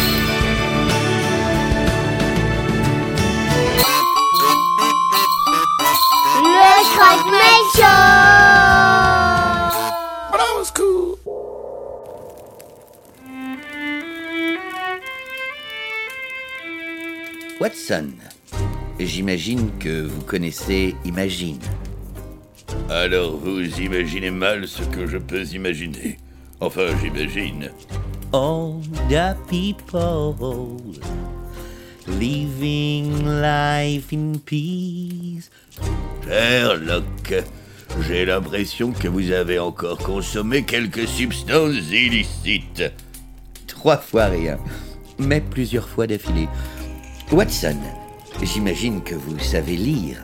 Watson, 17.60 18.12
j'imagine 19.02 19.70
que 19.80 20.04
vous 20.04 20.22
connaissez 20.22 20.96
Imagine. 21.04 21.60
Alors 22.90 23.36
vous 23.36 23.60
imaginez 23.82 24.32
mal 24.32 24.66
ce 24.66 24.82
que 24.84 25.06
je 25.06 25.18
peux 25.18 25.44
imaginer. 25.44 26.18
Enfin, 26.62 26.88
j'imagine. 27.02 27.70
All 28.32 28.80
the 29.10 29.36
people 29.50 30.78
living 32.08 33.26
life 33.26 34.14
in 34.14 34.40
peace. 34.46 35.50
Sherlock, 36.26 37.44
j'ai 38.08 38.24
l'impression 38.24 38.94
que 38.94 39.10
vous 39.10 39.32
avez 39.32 39.60
encore 39.60 39.98
consommé 39.98 40.64
quelques 40.64 41.10
substances 41.10 41.92
illicites. 41.92 42.84
Trois 43.68 43.98
fois 43.98 44.28
rien, 44.28 44.58
mais 45.18 45.42
plusieurs 45.42 45.90
fois 45.90 46.08
d'affilée. 46.08 46.48
Watson, 47.32 47.78
j'imagine 48.42 49.04
que 49.04 49.14
vous 49.14 49.38
savez 49.38 49.76
lire. 49.76 50.18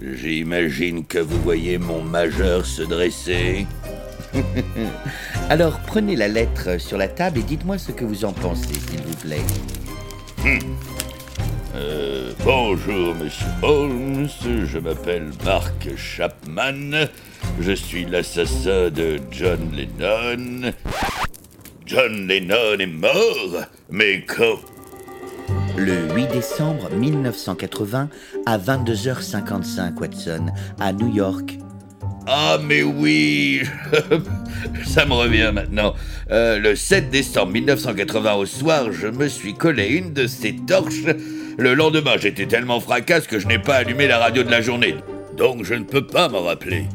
J'imagine 0.00 1.04
que 1.04 1.18
vous 1.18 1.38
voyez 1.42 1.76
mon 1.76 2.00
majeur 2.00 2.64
se 2.64 2.80
dresser. 2.80 3.66
Alors 5.50 5.78
prenez 5.86 6.16
la 6.16 6.28
lettre 6.28 6.80
sur 6.80 6.96
la 6.96 7.08
table 7.08 7.40
et 7.40 7.42
dites-moi 7.42 7.76
ce 7.76 7.92
que 7.92 8.06
vous 8.06 8.24
en 8.24 8.32
pensez, 8.32 8.72
s'il 8.72 9.02
vous 9.02 9.16
plaît. 9.16 9.44
Euh, 11.74 12.32
bonjour, 12.42 13.14
monsieur 13.14 13.46
Holmes. 13.62 14.28
Je 14.64 14.78
m'appelle 14.78 15.30
Mark 15.44 15.94
Chapman. 15.94 17.06
Je 17.60 17.72
suis 17.72 18.06
l'assassin 18.06 18.88
de 18.88 19.18
John 19.30 19.60
Lennon. 19.72 20.72
John 21.84 22.26
Lennon 22.26 22.78
est 22.78 22.86
mort 22.86 23.66
Mais 23.90 24.24
quand 24.24 24.58
Le 25.78 26.12
8 26.12 26.32
décembre 26.32 26.90
1980 26.90 28.08
à 28.46 28.58
22h55, 28.58 29.96
Watson, 30.00 30.46
à 30.80 30.92
New 30.92 31.14
York. 31.14 31.56
Ah, 32.26 32.58
mais 32.60 32.82
oui 32.82 33.62
Ça 34.84 35.06
me 35.06 35.12
revient 35.12 35.52
maintenant. 35.54 35.94
Euh, 36.32 36.58
le 36.58 36.74
7 36.74 37.10
décembre 37.10 37.52
1980 37.52 38.34
au 38.34 38.44
soir, 38.44 38.90
je 38.90 39.06
me 39.06 39.28
suis 39.28 39.54
collé 39.54 39.86
une 39.86 40.12
de 40.12 40.26
ces 40.26 40.56
torches. 40.56 41.04
Le 41.56 41.74
lendemain, 41.74 42.16
j'étais 42.18 42.46
tellement 42.46 42.80
fracasse 42.80 43.28
que 43.28 43.38
je 43.38 43.46
n'ai 43.46 43.60
pas 43.60 43.76
allumé 43.76 44.08
la 44.08 44.18
radio 44.18 44.42
de 44.42 44.50
la 44.50 44.60
journée. 44.60 44.96
Donc 45.36 45.62
je 45.62 45.74
ne 45.74 45.84
peux 45.84 46.04
pas 46.04 46.28
m'en 46.28 46.42
rappeler. 46.42 46.86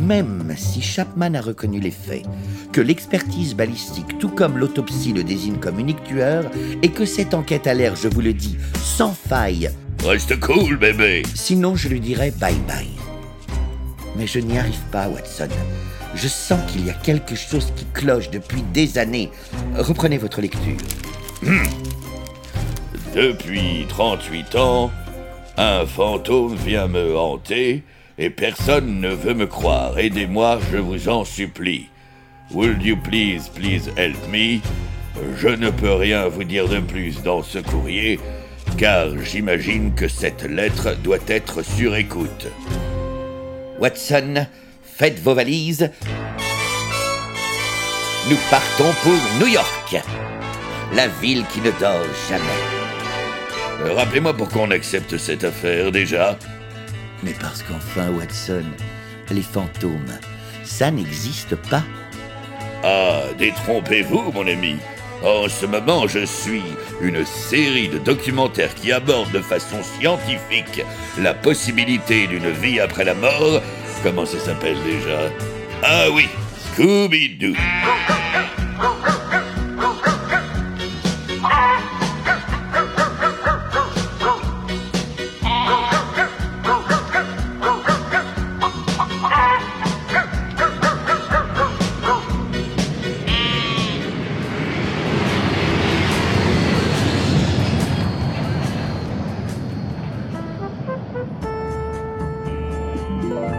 Même 0.00 0.54
si 0.56 0.82
Chapman 0.82 1.34
a 1.34 1.40
reconnu 1.40 1.80
les 1.80 1.90
faits, 1.90 2.24
que 2.72 2.80
l'expertise 2.80 3.54
balistique, 3.54 4.18
tout 4.18 4.28
comme 4.28 4.58
l'autopsie, 4.58 5.12
le 5.12 5.24
désigne 5.24 5.56
comme 5.56 5.78
unique 5.78 6.02
tueur, 6.04 6.50
et 6.82 6.90
que 6.90 7.04
cette 7.04 7.34
enquête 7.34 7.66
a 7.66 7.74
l'air, 7.74 7.96
je 7.96 8.08
vous 8.08 8.20
le 8.20 8.32
dis, 8.32 8.56
sans 8.82 9.12
faille, 9.12 9.70
Reste 10.04 10.38
cool, 10.38 10.76
bébé 10.76 11.22
sinon 11.34 11.76
je 11.76 11.88
lui 11.88 11.98
dirais 11.98 12.30
bye 12.38 12.54
bye. 12.68 12.86
Mais 14.16 14.26
je 14.26 14.38
n'y 14.38 14.58
arrive 14.58 14.82
pas, 14.92 15.08
Watson. 15.08 15.48
Je 16.14 16.28
sens 16.28 16.60
qu'il 16.70 16.86
y 16.86 16.90
a 16.90 16.92
quelque 16.92 17.34
chose 17.34 17.72
qui 17.74 17.86
cloche 17.86 18.30
depuis 18.30 18.62
des 18.74 18.98
années. 18.98 19.30
Reprenez 19.76 20.18
votre 20.18 20.42
lecture. 20.42 20.76
Depuis 23.14 23.86
38 23.88 24.54
ans, 24.56 24.90
un 25.56 25.86
fantôme 25.86 26.54
vient 26.54 26.86
me 26.86 27.16
hanter 27.16 27.82
et 28.18 28.30
personne 28.30 29.00
ne 29.00 29.08
veut 29.08 29.34
me 29.34 29.46
croire. 29.46 29.98
Aidez-moi, 29.98 30.60
je 30.72 30.78
vous 30.78 31.08
en 31.08 31.24
supplie. 31.24 31.88
Would 32.50 32.82
you 32.82 32.96
please, 32.96 33.48
please 33.54 33.90
help 33.96 34.16
me? 34.30 34.60
Je 35.38 35.48
ne 35.48 35.70
peux 35.70 35.94
rien 35.94 36.28
vous 36.28 36.44
dire 36.44 36.68
de 36.68 36.80
plus 36.80 37.22
dans 37.22 37.42
ce 37.42 37.58
courrier, 37.58 38.18
car 38.76 39.08
j'imagine 39.22 39.94
que 39.94 40.08
cette 40.08 40.42
lettre 40.42 40.96
doit 41.02 41.18
être 41.28 41.62
sur 41.62 41.94
écoute. 41.96 42.48
Watson, 43.78 44.46
faites 44.82 45.18
vos 45.20 45.34
valises. 45.34 45.90
Nous 48.28 48.38
partons 48.50 48.92
pour 49.02 49.12
New 49.40 49.48
York, 49.52 49.96
la 50.94 51.08
ville 51.08 51.44
qui 51.52 51.60
ne 51.60 51.70
dort 51.78 52.06
jamais. 52.28 52.44
Euh, 53.82 53.94
Rappelez-moi 53.94 54.34
pourquoi 54.34 54.62
on 54.62 54.70
accepte 54.70 55.16
cette 55.18 55.44
affaire 55.44 55.92
déjà. 55.92 56.38
Mais 57.24 57.34
parce 57.40 57.62
qu'enfin, 57.62 58.10
Watson, 58.10 58.64
les 59.30 59.42
fantômes, 59.42 60.18
ça 60.62 60.90
n'existe 60.90 61.56
pas. 61.56 61.82
Ah, 62.82 63.22
détrompez-vous, 63.38 64.30
mon 64.32 64.46
ami. 64.46 64.76
En 65.22 65.48
ce 65.48 65.64
moment, 65.64 66.06
je 66.06 66.26
suis 66.26 66.62
une 67.00 67.24
série 67.24 67.88
de 67.88 67.96
documentaires 67.96 68.74
qui 68.74 68.92
abordent 68.92 69.32
de 69.32 69.40
façon 69.40 69.82
scientifique 69.82 70.82
la 71.18 71.32
possibilité 71.32 72.26
d'une 72.26 72.50
vie 72.50 72.78
après 72.78 73.04
la 73.04 73.14
mort. 73.14 73.62
Comment 74.02 74.26
ça 74.26 74.38
s'appelle 74.38 74.76
déjà? 74.84 75.30
Ah 75.82 76.10
oui, 76.12 76.28
Scooby-Doo. 76.76 77.54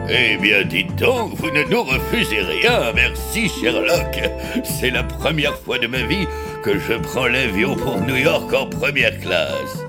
Eh 0.07 0.37
bien, 0.37 0.63
dites 0.63 0.95
donc, 0.97 1.33
vous 1.35 1.49
ne 1.49 1.63
nous 1.63 1.81
refusez 1.81 2.41
rien, 2.41 2.91
merci 2.93 3.49
Sherlock. 3.49 4.19
C'est 4.63 4.91
la 4.91 5.03
première 5.03 5.57
fois 5.57 5.79
de 5.79 5.87
ma 5.87 6.03
vie 6.03 6.27
que 6.63 6.77
je 6.77 6.93
prends 6.93 7.27
l'avion 7.27 7.75
pour 7.75 7.99
New 8.01 8.15
York 8.15 8.53
en 8.53 8.67
première 8.67 9.19
classe. 9.19 9.83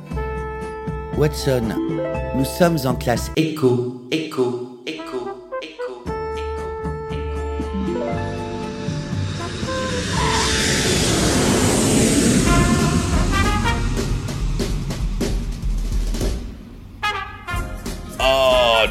Watson, 1.19 1.75
nous 2.35 2.45
sommes 2.45 2.79
en 2.87 2.95
classe 2.95 3.31
écho, 3.37 4.03
écho, 4.11 4.76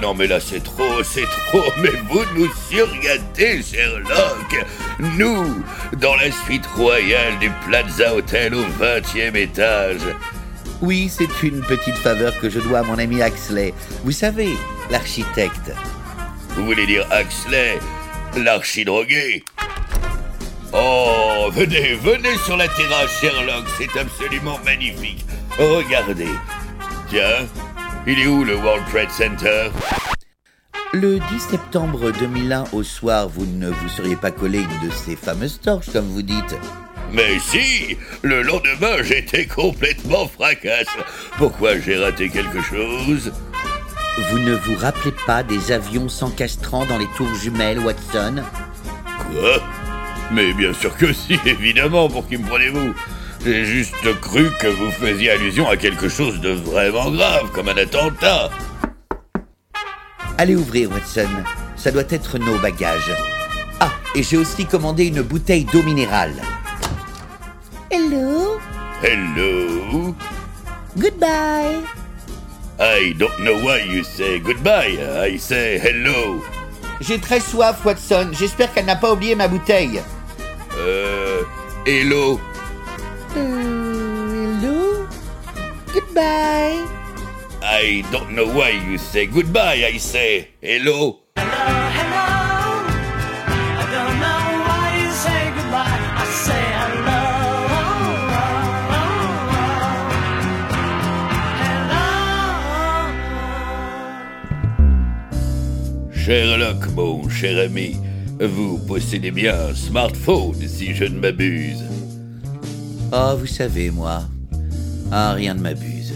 non 0.05 0.13
mais 0.13 0.27
là 0.27 0.39
c'est 0.39 0.63
trop, 0.63 1.01
c'est 1.01 1.25
trop, 1.47 1.63
mais 1.77 1.89
vous 2.11 2.23
nous 2.35 2.47
surgâtez 2.69 3.63
Sherlock 3.63 4.65
Nous, 4.99 5.63
dans 5.97 6.15
la 6.15 6.31
suite 6.31 6.67
royale 6.67 7.39
du 7.39 7.49
Plaza 7.65 8.13
Hotel 8.13 8.53
au 8.53 8.61
20e 8.79 9.35
étage. 9.35 10.03
Oui, 10.83 11.09
c'est 11.09 11.41
une 11.41 11.61
petite 11.61 11.95
faveur 11.95 12.39
que 12.39 12.51
je 12.51 12.59
dois 12.59 12.79
à 12.79 12.83
mon 12.83 12.99
ami 12.99 13.23
Axley. 13.23 13.73
Vous 14.03 14.11
savez, 14.11 14.49
l'architecte. 14.91 15.71
Vous 16.49 16.65
voulez 16.65 16.85
dire 16.85 17.07
Axley, 17.09 17.79
l'archidrogué? 18.37 19.43
Oh, 20.71 21.49
venez, 21.51 21.95
venez 21.95 22.37
sur 22.45 22.57
la 22.57 22.67
terrasse 22.67 23.19
Sherlock, 23.21 23.65
c'est 23.79 23.99
absolument 23.99 24.59
magnifique. 24.63 25.25
Regardez. 25.57 26.29
Tiens, 27.09 27.47
il 28.07 28.19
est 28.19 28.27
où 28.27 28.43
le 28.43 28.55
World 28.55 28.83
Trade 28.91 29.09
Center? 29.09 29.69
Le 30.93 31.19
10 31.19 31.39
septembre 31.39 32.11
2001 32.11 32.65
au 32.71 32.83
soir, 32.83 33.27
vous 33.27 33.45
ne 33.45 33.69
vous 33.69 33.89
seriez 33.89 34.15
pas 34.15 34.31
collé 34.31 34.59
une 34.59 34.87
de 34.87 34.93
ces 34.93 35.15
fameuses 35.15 35.59
torches, 35.59 35.91
comme 35.91 36.07
vous 36.07 36.21
dites. 36.21 36.55
Mais 37.11 37.39
si! 37.39 37.97
Le 38.21 38.41
lendemain, 38.41 39.01
j'étais 39.01 39.45
complètement 39.45 40.27
fracasse. 40.27 40.87
Pourquoi 41.37 41.79
j'ai 41.79 41.97
raté 41.97 42.29
quelque 42.29 42.61
chose? 42.61 43.31
Vous 44.29 44.39
ne 44.39 44.53
vous 44.53 44.75
rappelez 44.75 45.13
pas 45.25 45.43
des 45.43 45.71
avions 45.71 46.07
s'encastrant 46.07 46.85
dans 46.85 46.97
les 46.97 47.07
tours 47.17 47.33
jumelles, 47.35 47.79
Watson? 47.79 48.43
Quoi? 49.31 49.61
Mais 50.31 50.53
bien 50.53 50.73
sûr 50.73 50.95
que 50.95 51.11
si, 51.11 51.39
évidemment, 51.45 52.07
pour 52.07 52.27
qui 52.27 52.37
me 52.37 52.47
prenez-vous? 52.47 52.93
J'ai 53.45 53.63
juste 53.63 54.19
cru 54.21 54.49
que 54.59 54.65
vous 54.65 54.89
faisiez 54.89 55.29
allusion 55.29 55.69
à 55.69 55.77
quelque 55.77 56.09
chose 56.09 56.41
de 56.41 56.49
vraiment 56.49 57.11
grave, 57.11 57.51
comme 57.53 57.69
un 57.69 57.77
attentat. 57.77 58.49
Allez 60.39 60.55
ouvrir, 60.55 60.89
Watson. 60.89 61.29
Ça 61.75 61.91
doit 61.91 62.09
être 62.09 62.39
nos 62.39 62.57
bagages. 62.57 63.13
Ah, 63.79 63.91
et 64.15 64.23
j'ai 64.23 64.37
aussi 64.37 64.65
commandé 64.65 65.05
une 65.05 65.21
bouteille 65.21 65.63
d'eau 65.65 65.83
minérale. 65.83 66.33
Hello? 67.91 68.57
Hello? 69.03 70.15
Goodbye. 70.97 71.83
I 72.79 73.13
don't 73.13 73.37
know 73.41 73.59
why 73.63 73.83
you 73.87 74.03
say 74.03 74.39
goodbye. 74.39 74.97
I 75.23 75.37
say 75.37 75.77
hello. 75.77 76.43
J'ai 76.99 77.19
très 77.19 77.41
soif, 77.41 77.85
Watson. 77.85 78.31
J'espère 78.31 78.73
qu'elle 78.73 78.85
n'a 78.85 78.95
pas 78.95 79.13
oublié 79.13 79.35
ma 79.35 79.47
bouteille. 79.47 80.01
Euh. 80.79 81.43
Hello? 81.85 82.39
Hello. 83.35 85.05
Goodbye. 85.93 86.79
I 87.61 88.03
don't 88.09 88.31
know 88.31 88.47
why 88.47 88.69
you 88.69 88.97
say 88.97 89.25
goodbye. 89.25 89.83
I 89.83 89.97
say 89.97 90.47
hello. 90.61 91.19
I 91.35 91.43
don't 93.91 94.19
know 94.23 94.39
why 94.63 94.95
you 95.01 95.11
say 95.11 95.51
goodbye. 95.51 95.99
I 96.15 96.25
say 96.31 96.65
hello. 96.79 97.23
Hello. 101.59 102.05
Sherlock, 106.13 106.87
mon 106.95 107.27
cher 107.27 107.59
ami, 107.65 107.97
vous 108.39 108.77
possédez 108.87 109.31
bien 109.31 109.55
un 109.71 109.75
smartphone, 109.75 110.55
si 110.65 110.95
je 110.95 111.03
ne 111.03 111.19
m'abuse. 111.19 111.84
Oh, 113.17 113.37
vous 113.39 113.47
savez, 113.47 113.91
moi. 113.91 114.23
Ah, 115.09 115.31
rien 115.31 115.53
ne 115.53 115.61
m'abuse. 115.61 116.13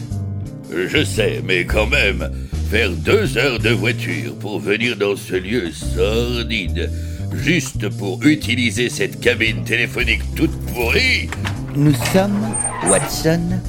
Je 0.69 1.01
sais, 1.05 1.41
mais 1.45 1.65
quand 1.65 1.87
même, 1.87 2.29
faire 2.69 2.91
deux 2.91 3.37
heures 3.37 3.59
de 3.59 3.69
voiture 3.69 4.35
pour 4.35 4.59
venir 4.59 4.97
dans 4.97 5.15
ce 5.15 5.35
lieu 5.35 5.71
sordide, 5.71 6.91
juste 7.33 7.87
pour 7.97 8.21
utiliser 8.25 8.89
cette 8.89 9.21
cabine 9.21 9.63
téléphonique 9.63 10.23
toute 10.35 10.51
pourrie, 10.73 11.29
Nous 11.73 11.95
sommes, 12.11 12.45
Watson, 12.89 13.61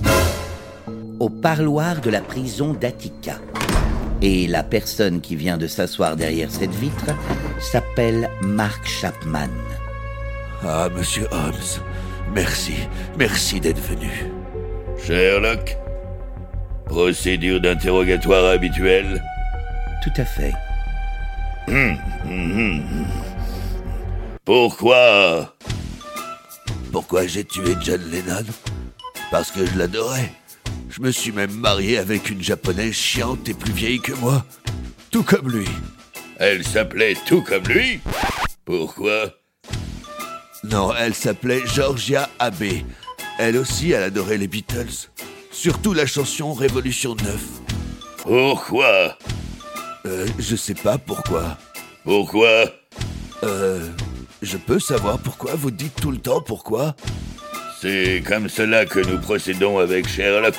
au 1.20 1.28
parloir 1.28 2.00
de 2.00 2.10
la 2.10 2.22
prison 2.22 2.74
d'Attica. 2.74 3.36
Et 4.22 4.48
la 4.48 4.64
personne 4.64 5.20
qui 5.20 5.36
vient 5.36 5.56
de 5.56 5.68
s'asseoir 5.68 6.16
derrière 6.16 6.50
cette 6.50 6.74
vitre 6.74 7.14
s'appelle 7.60 8.28
Mark 8.42 8.88
Chapman. 8.88 9.50
Ah, 10.64 10.88
monsieur 10.94 11.28
Holmes, 11.30 11.80
merci, 12.32 12.74
merci 13.18 13.60
d'être 13.60 13.80
venu. 13.80 14.10
Sherlock, 15.04 15.76
procédure 16.86 17.60
d'interrogatoire 17.60 18.46
habituelle. 18.46 19.22
Tout 20.02 20.20
à 20.20 20.24
fait. 20.24 20.52
Pourquoi? 24.44 25.54
Pourquoi 26.92 27.26
j'ai 27.26 27.44
tué 27.44 27.76
John 27.80 28.00
Lennon? 28.10 28.44
Parce 29.30 29.50
que 29.50 29.64
je 29.64 29.78
l'adorais. 29.78 30.32
Je 30.88 31.00
me 31.00 31.12
suis 31.12 31.30
même 31.30 31.52
marié 31.52 31.98
avec 31.98 32.30
une 32.30 32.42
japonaise 32.42 32.94
chiante 32.94 33.48
et 33.48 33.54
plus 33.54 33.72
vieille 33.72 34.00
que 34.00 34.12
moi. 34.14 34.44
Tout 35.10 35.22
comme 35.22 35.50
lui. 35.50 35.68
Elle 36.38 36.66
s'appelait 36.66 37.16
tout 37.26 37.42
comme 37.42 37.64
lui 37.64 38.00
Pourquoi? 38.64 39.39
Non, 40.64 40.92
elle 40.98 41.14
s'appelait 41.14 41.62
Georgia 41.66 42.28
Abbey. 42.38 42.84
Elle 43.38 43.56
aussi, 43.56 43.92
elle 43.92 44.02
adorait 44.02 44.36
les 44.36 44.48
Beatles. 44.48 45.08
Surtout 45.50 45.92
la 45.94 46.06
chanson 46.06 46.52
Révolution 46.52 47.14
9. 47.14 47.40
Pourquoi 48.22 49.16
Euh, 50.06 50.26
je 50.38 50.56
sais 50.56 50.74
pas 50.74 50.98
pourquoi. 50.98 51.56
Pourquoi 52.04 52.64
Euh, 53.42 53.88
je 54.42 54.56
peux 54.58 54.78
savoir 54.78 55.18
pourquoi 55.18 55.54
vous 55.54 55.70
dites 55.70 55.94
tout 56.00 56.10
le 56.10 56.18
temps 56.18 56.40
pourquoi 56.42 56.94
C'est 57.80 58.22
comme 58.26 58.48
cela 58.48 58.84
que 58.84 59.00
nous 59.00 59.18
procédons 59.18 59.78
avec 59.78 60.06
Sherlock. 60.08 60.54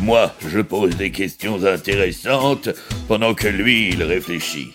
Moi, 0.00 0.32
je 0.46 0.60
pose 0.60 0.94
des 0.96 1.10
questions 1.10 1.64
intéressantes 1.64 2.68
pendant 3.08 3.34
que 3.34 3.48
lui, 3.48 3.88
il 3.90 4.02
réfléchit. 4.02 4.72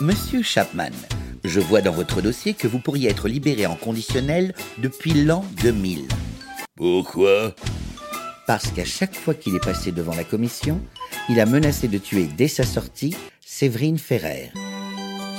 Monsieur 0.00 0.42
Chapman, 0.42 0.90
je 1.44 1.60
vois 1.60 1.80
dans 1.80 1.92
votre 1.92 2.20
dossier 2.20 2.54
que 2.54 2.66
vous 2.66 2.78
pourriez 2.78 3.10
être 3.10 3.28
libéré 3.28 3.66
en 3.66 3.74
conditionnel 3.74 4.54
depuis 4.78 5.12
l'an 5.12 5.44
2000. 5.62 6.06
Pourquoi? 6.76 7.54
Parce 8.46 8.70
qu'à 8.70 8.84
chaque 8.84 9.14
fois 9.14 9.34
qu'il 9.34 9.54
est 9.54 9.64
passé 9.64 9.92
devant 9.92 10.14
la 10.14 10.24
commission, 10.24 10.80
il 11.28 11.40
a 11.40 11.46
menacé 11.46 11.88
de 11.88 11.98
tuer 11.98 12.28
dès 12.36 12.48
sa 12.48 12.64
sortie 12.64 13.14
Séverine 13.40 13.98
Ferrer. 13.98 14.52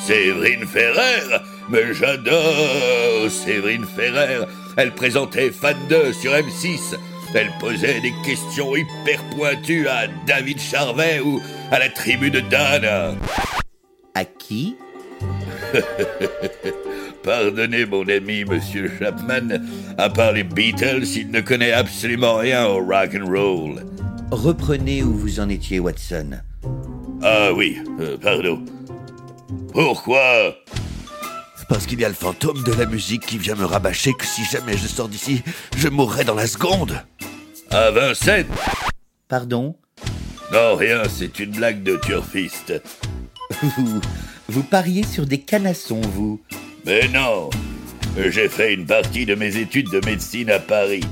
Séverine 0.05 0.65
Ferrer? 0.65 1.39
Mais 1.69 1.93
j'adore 1.93 3.29
Séverine 3.29 3.85
Ferrer. 3.95 4.45
Elle 4.77 4.93
présentait 4.93 5.51
Fan 5.51 5.77
2 5.89 6.13
sur 6.13 6.31
M6 6.31 6.95
Elle 7.33 7.51
posait 7.59 8.01
des 8.01 8.13
questions 8.25 8.75
hyper 8.75 9.23
pointues 9.35 9.87
à 9.87 10.07
David 10.25 10.59
Charvet 10.59 11.19
ou 11.19 11.41
à 11.71 11.79
la 11.79 11.89
tribu 11.89 12.31
de 12.31 12.39
Dan. 12.39 13.17
À 14.15 14.25
qui 14.25 14.75
Pardonnez 17.23 17.85
mon 17.85 18.07
ami 18.07 18.45
Monsieur 18.45 18.91
Chapman, 18.97 19.59
à 19.97 20.09
part 20.09 20.31
les 20.31 20.43
Beatles, 20.43 21.05
il 21.15 21.31
ne 21.31 21.41
connaît 21.41 21.71
absolument 21.71 22.35
rien 22.35 22.65
au 22.65 22.79
rock 22.79 23.15
and 23.15 23.27
roll. 23.27 23.85
Reprenez 24.31 25.03
où 25.03 25.13
vous 25.13 25.39
en 25.39 25.49
étiez, 25.49 25.79
Watson. 25.79 26.39
Ah 27.21 27.51
oui, 27.53 27.77
euh, 27.99 28.17
pardon. 28.17 28.63
Pourquoi? 29.73 30.55
Parce 31.67 31.85
qu'il 31.85 31.99
y 31.99 32.05
a 32.05 32.09
le 32.09 32.15
fantôme 32.15 32.63
de 32.63 32.73
la 32.73 32.85
musique 32.85 33.25
qui 33.25 33.37
vient 33.37 33.55
me 33.55 33.65
rabâcher 33.65 34.13
que 34.13 34.25
si 34.25 34.43
jamais 34.43 34.77
je 34.77 34.87
sors 34.87 35.07
d'ici, 35.07 35.43
je 35.77 35.87
mourrai 35.87 36.23
dans 36.23 36.35
la 36.35 36.47
seconde. 36.47 37.03
À 37.69 37.91
Vincennes 37.91 38.47
Pardon? 39.27 39.75
Non, 40.51 40.75
rien, 40.75 41.03
c'est 41.07 41.37
une 41.39 41.51
blague 41.51 41.83
de 41.83 41.97
turfiste. 41.97 42.73
Vous, 44.49 44.63
pariez 44.63 45.03
sur 45.03 45.27
des 45.27 45.39
canassons, 45.41 46.01
vous. 46.01 46.41
Mais 46.83 47.07
non 47.09 47.51
J'ai 48.17 48.49
fait 48.49 48.73
une 48.73 48.87
partie 48.87 49.27
de 49.27 49.35
mes 49.35 49.57
études 49.57 49.91
de 49.91 50.03
médecine 50.03 50.49
à 50.49 50.57
Paris. 50.57 51.03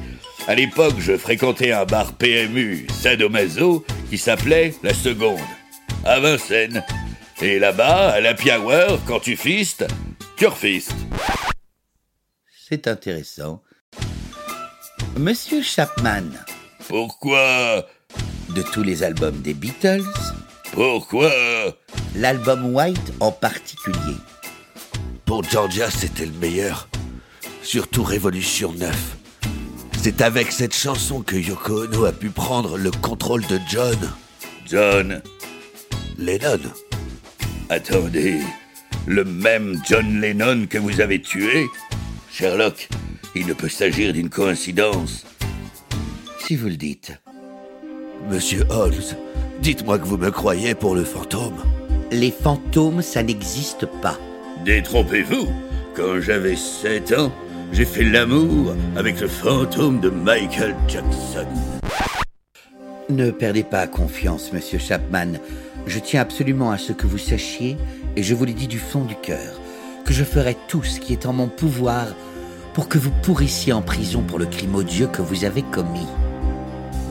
À 0.47 0.55
l'époque, 0.55 0.95
je 0.97 1.15
fréquentais 1.15 1.71
un 1.71 1.85
bar 1.85 2.13
PMU, 2.13 2.87
sadomaso, 2.91 3.85
qui 4.09 4.17
s'appelait 4.17 4.73
La 4.81 4.91
Seconde, 4.91 5.39
à 6.03 6.19
Vincennes. 6.19 6.83
Et 7.39 7.59
là-bas, 7.59 8.09
à 8.09 8.21
l'happy 8.21 8.49
hour, 8.49 8.99
quand 9.05 9.19
tu 9.19 9.37
fistes, 9.37 9.85
tu 10.35 10.47
refistes. 10.47 10.95
C'est 12.67 12.87
intéressant. 12.87 13.61
Monsieur 15.15 15.61
Chapman, 15.61 16.23
Pourquoi? 16.87 17.85
De 18.55 18.63
tous 18.63 18.81
les 18.81 19.03
albums 19.03 19.41
des 19.41 19.53
Beatles, 19.53 20.01
Pourquoi 20.77 21.31
l'album 22.13 22.75
White 22.75 23.11
en 23.19 23.31
particulier. 23.31 24.15
Pour 25.25 25.43
Georgia, 25.43 25.89
c'était 25.89 26.27
le 26.27 26.33
meilleur. 26.33 26.87
Surtout 27.63 28.03
Révolution 28.03 28.71
9. 28.73 29.17
C'est 29.99 30.21
avec 30.21 30.51
cette 30.51 30.75
chanson 30.75 31.23
que 31.23 31.35
Yoko 31.35 31.85
Ono 31.85 32.05
a 32.05 32.11
pu 32.11 32.29
prendre 32.29 32.77
le 32.77 32.91
contrôle 32.91 33.43
de 33.47 33.59
John 33.67 33.97
John 34.67 35.23
Lennon. 36.19 36.61
Attendez, 37.71 38.37
le 39.07 39.25
même 39.25 39.81
John 39.83 40.21
Lennon 40.21 40.67
que 40.69 40.77
vous 40.77 41.01
avez 41.01 41.19
tué 41.19 41.65
Sherlock, 42.31 42.87
il 43.33 43.47
ne 43.47 43.53
peut 43.53 43.67
s'agir 43.67 44.13
d'une 44.13 44.29
coïncidence. 44.29 45.25
Si 46.45 46.55
vous 46.55 46.67
le 46.67 46.77
dites. 46.77 47.13
Monsieur 48.29 48.63
Holmes, 48.69 49.15
dites-moi 49.61 49.99
que 49.99 50.05
vous 50.05 50.17
me 50.17 50.31
croyez 50.31 50.75
pour 50.75 50.95
le 50.95 51.03
fantôme. 51.03 51.57
Les 52.11 52.31
fantômes, 52.31 53.01
ça 53.01 53.23
n'existe 53.23 53.85
pas. 54.01 54.17
Détrompez-vous, 54.65 55.47
quand 55.95 56.19
j'avais 56.19 56.55
7 56.55 57.13
ans, 57.13 57.31
j'ai 57.71 57.85
fait 57.85 58.03
l'amour 58.03 58.73
avec 58.95 59.19
le 59.19 59.27
fantôme 59.27 59.99
de 59.99 60.09
Michael 60.09 60.75
Jackson. 60.87 61.45
Ne 63.09 63.31
perdez 63.31 63.63
pas 63.63 63.87
confiance, 63.87 64.51
monsieur 64.53 64.79
Chapman. 64.79 65.33
Je 65.85 65.99
tiens 65.99 66.21
absolument 66.21 66.71
à 66.71 66.77
ce 66.77 66.93
que 66.93 67.07
vous 67.07 67.17
sachiez, 67.17 67.77
et 68.15 68.23
je 68.23 68.35
vous 68.35 68.45
le 68.45 68.53
dis 68.53 68.67
du 68.67 68.79
fond 68.79 69.05
du 69.05 69.15
cœur, 69.15 69.59
que 70.05 70.13
je 70.13 70.23
ferai 70.23 70.55
tout 70.67 70.83
ce 70.83 70.99
qui 70.99 71.13
est 71.13 71.25
en 71.25 71.33
mon 71.33 71.47
pouvoir 71.47 72.07
pour 72.73 72.87
que 72.89 72.97
vous 72.97 73.11
pourrissiez 73.23 73.73
en 73.73 73.81
prison 73.81 74.21
pour 74.21 74.39
le 74.39 74.45
crime 74.45 74.75
odieux 74.75 75.07
que 75.07 75.21
vous 75.21 75.45
avez 75.45 75.61
commis. 75.61 76.07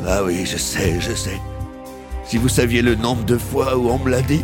Ah 0.06 0.22
oui, 0.24 0.44
je 0.44 0.56
sais, 0.56 1.00
je 1.00 1.12
sais. 1.12 1.40
Si 2.26 2.38
vous 2.38 2.48
saviez 2.48 2.82
le 2.82 2.96
nombre 2.96 3.24
de 3.24 3.38
fois 3.38 3.76
où 3.76 3.88
on 3.88 3.98
me 3.98 4.10
dit. 4.22 4.42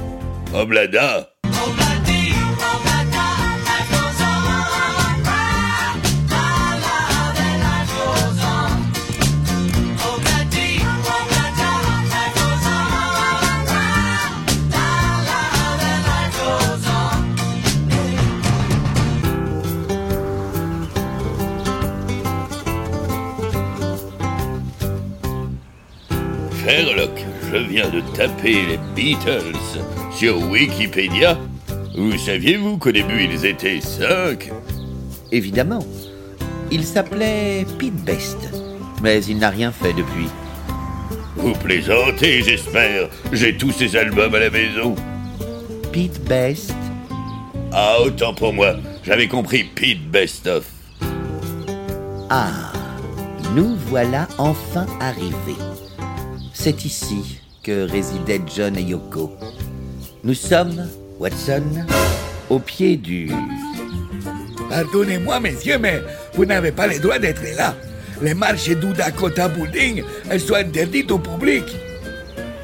De 27.72 28.02
taper 28.14 28.66
les 28.66 28.78
Beatles 28.94 29.56
sur 30.14 30.38
Wikipédia. 30.50 31.38
Vous 31.96 32.18
saviez-vous 32.18 32.76
qu'au 32.76 32.92
début 32.92 33.24
ils 33.24 33.46
étaient 33.46 33.80
cinq? 33.80 34.50
Évidemment. 35.30 35.84
Il 36.70 36.84
s'appelait 36.84 37.64
Pete 37.78 37.94
Best, 38.04 38.36
mais 39.02 39.24
il 39.24 39.38
n'a 39.38 39.48
rien 39.48 39.72
fait 39.72 39.94
depuis. 39.94 40.28
Vous 41.36 41.54
plaisantez, 41.54 42.42
j'espère. 42.42 43.08
J'ai 43.32 43.56
tous 43.56 43.72
ces 43.72 43.96
albums 43.96 44.34
à 44.34 44.40
la 44.40 44.50
maison. 44.50 44.94
Pete 45.92 46.22
Best 46.24 46.74
Ah, 47.72 47.96
autant 48.04 48.34
pour 48.34 48.52
moi. 48.52 48.74
J'avais 49.02 49.28
compris 49.28 49.64
Pete 49.64 50.10
Best 50.10 50.46
of. 50.46 50.64
Ah, 52.28 52.72
nous 53.54 53.76
voilà 53.88 54.28
enfin 54.38 54.86
arrivés. 55.00 55.60
C'est 56.52 56.84
ici 56.84 57.41
que 57.62 57.88
résidaient 57.90 58.40
John 58.54 58.76
et 58.76 58.82
Yoko. 58.82 59.32
Nous 60.24 60.34
sommes, 60.34 60.88
Watson, 61.18 61.62
au 62.50 62.58
pied 62.58 62.96
du... 62.96 63.30
Pardonnez-moi, 64.68 65.40
messieurs, 65.40 65.78
mais 65.78 66.02
vous 66.34 66.44
n'avez 66.44 66.72
pas 66.72 66.86
le 66.86 66.98
droit 66.98 67.18
d'être 67.18 67.42
là. 67.56 67.74
Les 68.20 68.34
marches 68.34 68.68
du 68.68 68.92
Dakota 68.92 69.48
Building, 69.48 70.02
elles 70.30 70.40
sont 70.40 70.54
interdites 70.54 71.10
au 71.10 71.18
public. 71.18 71.64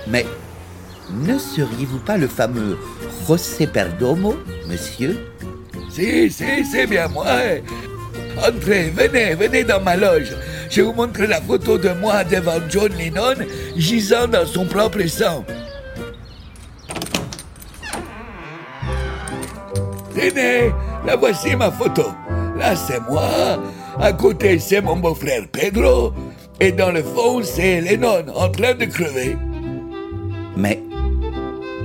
Mais 0.07 0.25
ne 1.11 1.38
seriez-vous 1.38 1.99
pas 1.99 2.17
le 2.17 2.26
fameux 2.26 2.78
José 3.26 3.67
Perdomo, 3.67 4.37
monsieur? 4.67 5.19
Si, 5.90 6.31
si, 6.31 6.64
c'est 6.71 6.87
bien 6.87 7.09
moi. 7.09 7.26
Entrez, 8.38 8.93
venez, 8.95 9.35
venez 9.35 9.64
dans 9.64 9.81
ma 9.81 9.97
loge. 9.97 10.35
Je 10.70 10.82
vous 10.82 10.92
montre 10.92 11.22
la 11.22 11.40
photo 11.40 11.78
de 11.78 11.90
moi 12.00 12.25
devant 12.25 12.60
John 12.68 12.92
Lennon, 12.92 13.34
gisant 13.76 14.28
dans 14.28 14.46
son 14.46 14.66
propre 14.66 15.06
sang. 15.06 15.44
Tenez, 20.14 20.72
la 21.06 21.16
voici 21.16 21.56
ma 21.56 21.70
photo. 21.70 22.04
Là, 22.58 22.76
c'est 22.76 23.00
moi. 23.08 23.62
À 23.98 24.12
côté, 24.12 24.58
c'est 24.58 24.80
mon 24.80 24.96
beau-frère 24.96 25.44
Pedro. 25.50 26.12
Et 26.60 26.72
dans 26.72 26.90
le 26.90 27.02
fond, 27.02 27.40
c'est 27.42 27.80
Lennon 27.80 28.26
en 28.34 28.48
train 28.50 28.75
de 28.75 28.84
crever. 28.84 29.37
Mais 30.56 30.82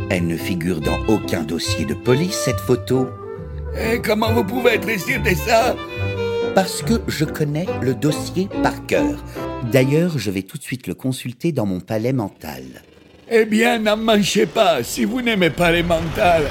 elle 0.09 0.27
ne 0.27 0.35
figure 0.35 0.81
dans 0.81 0.99
aucun 1.07 1.43
dossier 1.43 1.85
de 1.85 1.93
police, 1.93 2.41
cette 2.45 2.59
photo. 2.59 3.09
Et 3.79 3.99
comment 4.01 4.33
vous 4.33 4.43
pouvez 4.43 4.73
être 4.73 4.99
sûr 4.99 5.21
de 5.21 5.35
ça? 5.35 5.75
Parce 6.55 6.81
que 6.83 7.01
je 7.07 7.25
connais 7.25 7.65
le 7.81 7.95
dossier 7.95 8.47
par 8.61 8.85
cœur. 8.85 9.23
D'ailleurs, 9.71 10.19
je 10.19 10.29
vais 10.29 10.43
tout 10.43 10.59
de 10.59 10.63
suite 10.63 10.85
le 10.85 10.93
consulter 10.93 11.51
dans 11.51 11.65
mon 11.65 11.79
palais 11.79 12.13
mental. 12.13 12.61
Eh 13.31 13.45
bien, 13.45 13.79
n'en 13.79 13.97
manchez 13.97 14.45
pas 14.45 14.83
si 14.83 15.03
vous 15.03 15.23
n'aimez 15.23 15.49
pas 15.49 15.71
les 15.71 15.81
mentales. 15.81 16.45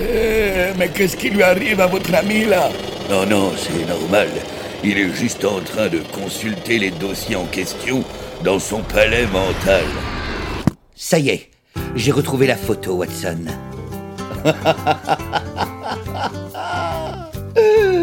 Eh, 0.00 0.76
mais 0.76 0.88
qu'est-ce 0.88 1.16
qui 1.16 1.30
lui 1.30 1.42
arrive 1.42 1.80
à 1.80 1.86
votre 1.86 2.14
ami 2.14 2.44
là? 2.44 2.68
Non, 3.08 3.24
non, 3.24 3.52
c'est 3.56 3.88
normal. 3.88 4.28
Il 4.82 4.98
est 4.98 5.14
juste 5.14 5.46
en 5.46 5.60
train 5.60 5.88
de 5.88 6.00
consulter 6.12 6.78
les 6.78 6.90
dossiers 6.90 7.36
en 7.36 7.46
question 7.46 8.04
dans 8.42 8.58
son 8.58 8.82
palais 8.82 9.26
mental. 9.28 9.84
Ça 10.94 11.18
y 11.18 11.30
est, 11.30 11.48
j'ai 11.96 12.12
retrouvé 12.12 12.46
la 12.46 12.56
photo, 12.56 12.96
Watson. 12.96 13.46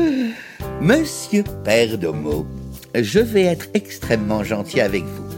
Monsieur 0.82 1.44
Perdomo, 1.64 2.48
je 2.96 3.20
vais 3.20 3.44
être 3.44 3.68
extrêmement 3.76 4.44
gentil 4.44 4.82
avec 4.82 5.04
vous. 5.04 5.30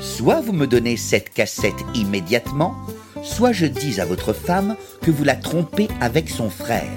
Soit 0.00 0.40
vous 0.40 0.54
me 0.54 0.66
donnez 0.66 0.96
cette 0.96 1.34
cassette 1.34 1.74
immédiatement, 1.94 2.74
soit 3.22 3.52
je 3.52 3.66
dis 3.66 4.00
à 4.00 4.06
votre 4.06 4.32
femme 4.32 4.74
que 5.02 5.10
vous 5.10 5.22
la 5.22 5.36
trompez 5.36 5.88
avec 6.00 6.30
son 6.30 6.48
frère. 6.48 6.88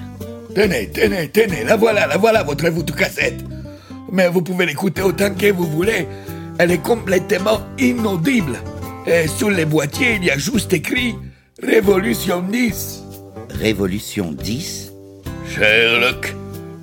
Tenez, 0.56 0.88
tenez, 0.92 1.28
tenez, 1.28 1.66
la 1.66 1.76
voilà, 1.76 2.08
la 2.08 2.16
voilà 2.16 2.44
votre 2.44 2.70
voûte 2.70 2.96
cassette. 2.96 3.44
Mais 4.14 4.30
vous 4.30 4.44
pouvez 4.44 4.66
l'écouter 4.66 5.02
autant 5.02 5.36
que 5.36 5.52
vous 5.52 5.68
voulez. 5.68 6.08
Elle 6.58 6.72
est 6.72 6.82
complètement 6.82 7.60
inaudible. 7.78 8.60
Et 9.08 9.28
sur 9.28 9.52
les 9.52 9.66
boîtiers, 9.66 10.16
il 10.16 10.24
y 10.24 10.32
a 10.32 10.38
juste 10.38 10.72
écrit 10.72 11.16
Révolution 11.62 12.42
10. 12.50 13.04
Révolution 13.50 14.32
10 14.32 14.94
Sherlock, 15.50 16.34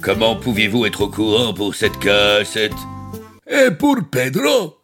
comment 0.06 0.36
pouviez-vous 0.36 0.86
être 0.86 1.00
au 1.00 1.08
courant 1.08 1.52
pour 1.52 1.74
cette 1.74 1.98
cassette? 1.98 2.76
Et 3.50 3.72
pour 3.72 3.96
Pedro 4.08 4.76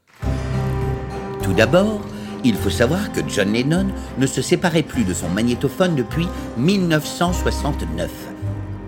Tout 1.45 1.53
d'abord, 1.53 2.01
il 2.43 2.57
faut 2.57 2.71
savoir 2.71 3.13
que 3.13 3.21
John 3.29 3.53
Lennon 3.53 3.87
ne 4.19 4.27
se 4.27 4.43
séparait 4.43 4.83
plus 4.83 5.05
de 5.05 5.15
son 5.15 5.29
magnétophone 5.29 5.95
depuis 5.95 6.27
1969. 6.57 8.11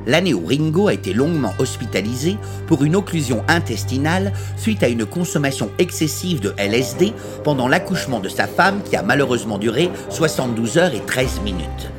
L'année 0.08 0.34
où 0.34 0.44
Ringo 0.44 0.88
a 0.88 0.94
été 0.94 1.14
longuement 1.14 1.54
hospitalisé 1.60 2.36
pour 2.66 2.82
une 2.82 2.96
occlusion 2.96 3.44
intestinale 3.46 4.32
suite 4.56 4.82
à 4.82 4.88
une 4.88 5.06
consommation 5.06 5.70
excessive 5.78 6.40
de 6.40 6.52
LSD 6.58 7.12
pendant 7.44 7.68
l'accouchement 7.68 8.18
de 8.18 8.28
sa 8.28 8.48
femme 8.48 8.82
qui 8.82 8.96
a 8.96 9.04
malheureusement 9.04 9.58
duré 9.58 9.88
72 10.10 10.78
heures 10.78 10.94
et 10.94 11.06
13 11.06 11.42
minutes. 11.42 11.93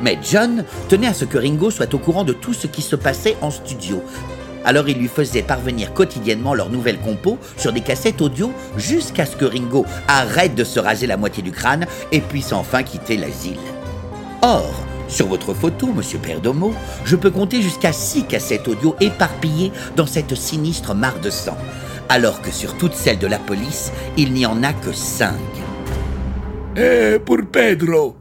Mais 0.00 0.18
John 0.22 0.64
tenait 0.88 1.06
à 1.06 1.14
ce 1.14 1.24
que 1.24 1.38
Ringo 1.38 1.70
soit 1.70 1.92
au 1.94 1.98
courant 1.98 2.24
de 2.24 2.32
tout 2.32 2.54
ce 2.54 2.66
qui 2.66 2.82
se 2.82 2.96
passait 2.96 3.36
en 3.40 3.50
studio. 3.50 4.02
Alors 4.64 4.88
il 4.88 4.98
lui 4.98 5.08
faisait 5.08 5.42
parvenir 5.42 5.94
quotidiennement 5.94 6.52
leurs 6.52 6.70
nouvelles 6.70 6.98
compos 6.98 7.38
sur 7.56 7.72
des 7.72 7.82
cassettes 7.82 8.20
audio 8.20 8.52
jusqu'à 8.76 9.24
ce 9.24 9.36
que 9.36 9.44
Ringo 9.44 9.86
arrête 10.08 10.56
de 10.56 10.64
se 10.64 10.80
raser 10.80 11.06
la 11.06 11.16
moitié 11.16 11.42
du 11.42 11.52
crâne 11.52 11.86
et 12.10 12.20
puisse 12.20 12.52
enfin 12.52 12.82
quitter 12.82 13.16
l'asile. 13.16 13.60
Or, 14.42 14.74
sur 15.08 15.28
votre 15.28 15.54
photo, 15.54 15.86
monsieur 15.86 16.18
Perdomo, 16.18 16.74
je 17.04 17.14
peux 17.14 17.30
compter 17.30 17.62
jusqu'à 17.62 17.92
six 17.92 18.24
cassettes 18.24 18.66
audio 18.66 18.96
éparpillées 19.00 19.70
dans 19.94 20.06
cette 20.06 20.34
sinistre 20.34 20.94
mare 20.94 21.20
de 21.20 21.30
sang, 21.30 21.56
alors 22.08 22.42
que 22.42 22.50
sur 22.50 22.76
toutes 22.76 22.94
celles 22.94 23.20
de 23.20 23.28
la 23.28 23.38
police, 23.38 23.92
il 24.16 24.32
n'y 24.32 24.46
en 24.46 24.64
a 24.64 24.72
que 24.72 24.92
cinq. 24.92 25.38
Et 26.76 27.18
pour 27.24 27.38
Pedro 27.50 28.16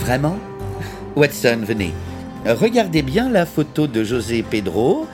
Vraiment? 0.00 0.49
Watson, 1.16 1.60
venez. 1.62 1.92
Regardez 2.46 3.02
bien 3.02 3.28
la 3.28 3.46
photo 3.46 3.86
de 3.86 4.04
José 4.04 4.42
Pedro. 4.42 5.06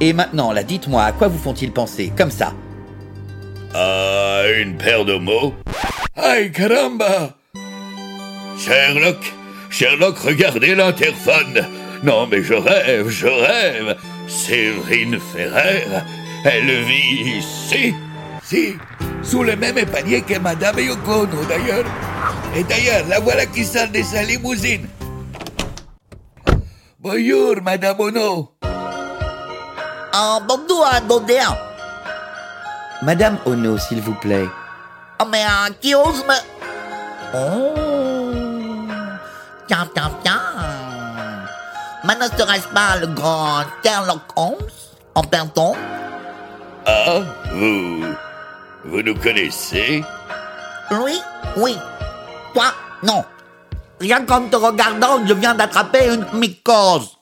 Et 0.00 0.12
maintenant, 0.12 0.52
là, 0.52 0.62
dites-moi, 0.62 1.04
à 1.04 1.12
quoi 1.12 1.28
vous 1.28 1.38
font-ils 1.38 1.72
penser 1.72 2.12
Comme 2.16 2.30
ça. 2.30 2.52
Ah, 3.74 4.42
une 4.62 4.76
paire 4.76 5.04
de 5.04 5.14
mots 5.16 5.54
Aïe, 6.16 6.52
caramba 6.52 7.36
Sherlock 8.58 9.32
Sherlock, 9.70 10.18
regardez 10.18 10.74
l'interphone 10.76 11.66
Non, 12.04 12.28
mais 12.30 12.42
je 12.42 12.54
rêve, 12.54 13.08
je 13.08 13.26
rêve 13.26 13.96
Séverine 14.28 15.18
Ferrer, 15.34 15.84
elle 16.44 16.84
vit 16.84 17.38
ici 17.38 17.94
Si, 18.42 18.74
sous 19.22 19.42
le 19.42 19.56
même 19.56 19.84
panier 19.86 20.22
que 20.22 20.38
Madame 20.38 20.78
Yoko 20.78 21.22
Ono, 21.22 21.44
d'ailleurs. 21.48 21.84
Et 22.56 22.62
d'ailleurs, 22.62 23.04
la 23.08 23.18
voilà 23.18 23.44
qui 23.46 23.64
sort 23.64 23.88
de 23.88 24.02
sa 24.02 24.22
limousine. 24.22 24.86
Bonjour, 27.04 27.60
Madame 27.60 28.00
Ono. 28.00 28.48
Ah, 30.10 30.40
bonjour, 30.40 30.88
bonjour. 31.04 31.52
Madame 33.02 33.36
Ono, 33.44 33.76
s'il 33.76 34.00
vous 34.00 34.14
plaît. 34.14 34.48
Oh, 35.20 35.26
mais 35.30 35.44
euh, 35.44 35.68
qui 35.82 35.94
ose 35.94 36.24
me... 36.24 36.34
Oh. 37.36 38.88
Tiens, 39.68 39.86
tiens, 39.94 40.10
tiens. 40.24 40.40
Mais 42.04 42.14
ne 42.16 42.24
serait-ce 42.24 42.68
pas 42.68 42.96
le 42.98 43.08
grand 43.08 43.64
Sherlock 43.84 44.22
Holmes 44.36 44.56
en 45.14 45.22
personne 45.24 45.76
Ah, 46.86 47.20
vous... 47.52 48.00
Vous 48.86 49.02
nous 49.02 49.14
connaissez? 49.16 50.02
Lui 50.90 51.20
Oui. 51.58 51.76
Toi 52.54 52.72
Non. 53.02 53.22
Rien 54.00 54.24
qu'en 54.24 54.48
te 54.48 54.56
regardant, 54.56 55.24
je 55.26 55.34
viens 55.34 55.54
d'attraper 55.54 56.12
une 56.12 56.26
mycose. 56.38 57.18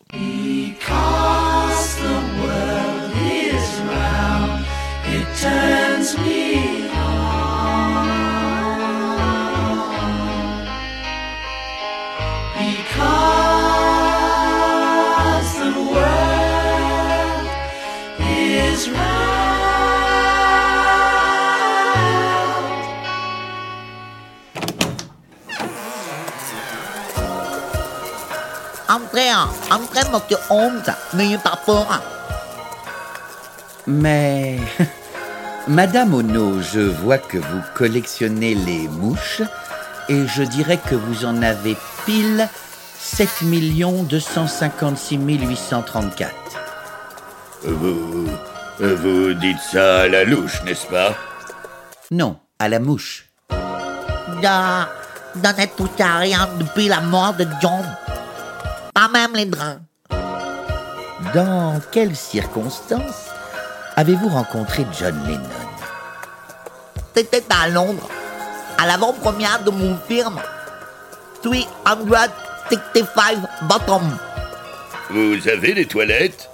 Mais... 33.86 34.58
Madame 35.68 36.14
Ono, 36.14 36.60
je 36.60 36.80
vois 36.80 37.18
que 37.18 37.38
vous 37.38 37.62
collectionnez 37.74 38.54
les 38.54 38.88
mouches 38.88 39.42
et 40.08 40.26
je 40.26 40.42
dirais 40.42 40.78
que 40.78 40.96
vous 40.96 41.24
en 41.24 41.40
avez 41.40 41.76
pile 42.04 42.48
7 42.98 43.28
256 44.08 45.18
834. 45.18 46.34
Vous, 47.64 48.28
vous 48.80 49.34
dites 49.34 49.60
ça 49.70 50.00
à 50.00 50.08
la 50.08 50.24
louche, 50.24 50.62
n'est-ce 50.64 50.86
pas? 50.88 51.14
Non, 52.10 52.38
à 52.58 52.68
la 52.68 52.80
mouche. 52.80 53.30
À 54.42 56.18
rien 56.18 56.48
depuis 56.58 56.88
la 56.88 57.00
mort 57.00 57.34
de 57.34 57.46
John. 57.60 57.84
Même 59.12 59.34
les 59.34 59.44
draps. 59.46 59.80
Dans 61.34 61.80
quelles 61.90 62.16
circonstances 62.16 63.28
avez-vous 63.96 64.28
rencontré 64.28 64.86
John 64.98 65.14
Lennon? 65.26 65.40
C'était 67.14 67.44
à 67.50 67.68
Londres, 67.68 68.08
à 68.78 68.86
l'avant-première 68.86 69.62
de 69.64 69.70
mon 69.70 69.98
film 70.08 70.40
365 71.42 73.38
Bottom. 73.62 74.16
Vous 75.10 75.46
avez 75.46 75.74
des 75.74 75.86
toilettes? 75.86 76.48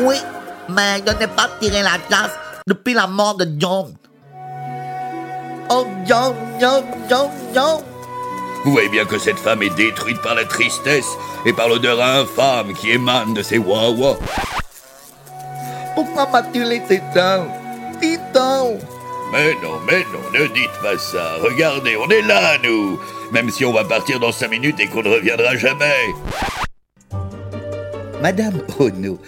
Oui, 0.00 0.16
mais 0.68 1.02
je 1.06 1.12
n'ai 1.12 1.28
pas 1.28 1.48
tiré 1.60 1.82
la 1.82 1.98
chasse 2.10 2.32
depuis 2.66 2.94
la 2.94 3.06
mort 3.06 3.36
de 3.36 3.46
John. 3.58 3.94
Oh, 5.70 5.86
John, 6.04 6.34
John, 6.60 6.84
John, 7.08 7.30
John. 7.54 7.80
Vous 8.66 8.72
voyez 8.72 8.88
bien 8.88 9.04
que 9.04 9.16
cette 9.16 9.38
femme 9.38 9.62
est 9.62 9.76
détruite 9.76 10.20
par 10.22 10.34
la 10.34 10.44
tristesse 10.44 11.06
et 11.44 11.52
par 11.52 11.68
l'odeur 11.68 12.02
infâme 12.02 12.74
qui 12.74 12.90
émane 12.90 13.32
de 13.32 13.40
ses 13.40 13.58
wah 13.58 13.94
Pourquoi 15.94 16.28
m'as-tu 16.32 16.64
laissé 16.64 17.00
seul 17.14 17.42
Dis 18.02 18.18
donc. 18.34 18.80
Mais 19.32 19.54
non, 19.62 19.78
mais 19.86 20.04
non, 20.12 20.18
ne 20.40 20.46
dites 20.48 20.82
pas 20.82 20.98
ça. 20.98 21.36
Regardez, 21.42 21.96
on 21.96 22.10
est 22.10 22.22
là, 22.22 22.58
nous. 22.64 22.98
Même 23.30 23.50
si 23.50 23.64
on 23.64 23.72
va 23.72 23.84
partir 23.84 24.18
dans 24.18 24.32
cinq 24.32 24.50
minutes 24.50 24.80
et 24.80 24.88
qu'on 24.88 25.02
ne 25.02 25.10
reviendra 25.10 25.54
jamais. 25.54 26.12
Madame 28.20 28.62
Ono, 28.80 29.20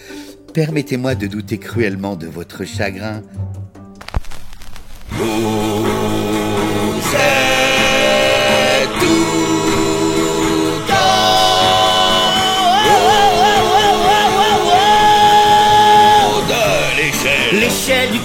permettez-moi 0.53 1.15
de 1.15 1.29
douter 1.29 1.59
cruellement 1.59 2.17
de 2.17 2.27
votre 2.27 2.65
chagrin. 2.65 3.23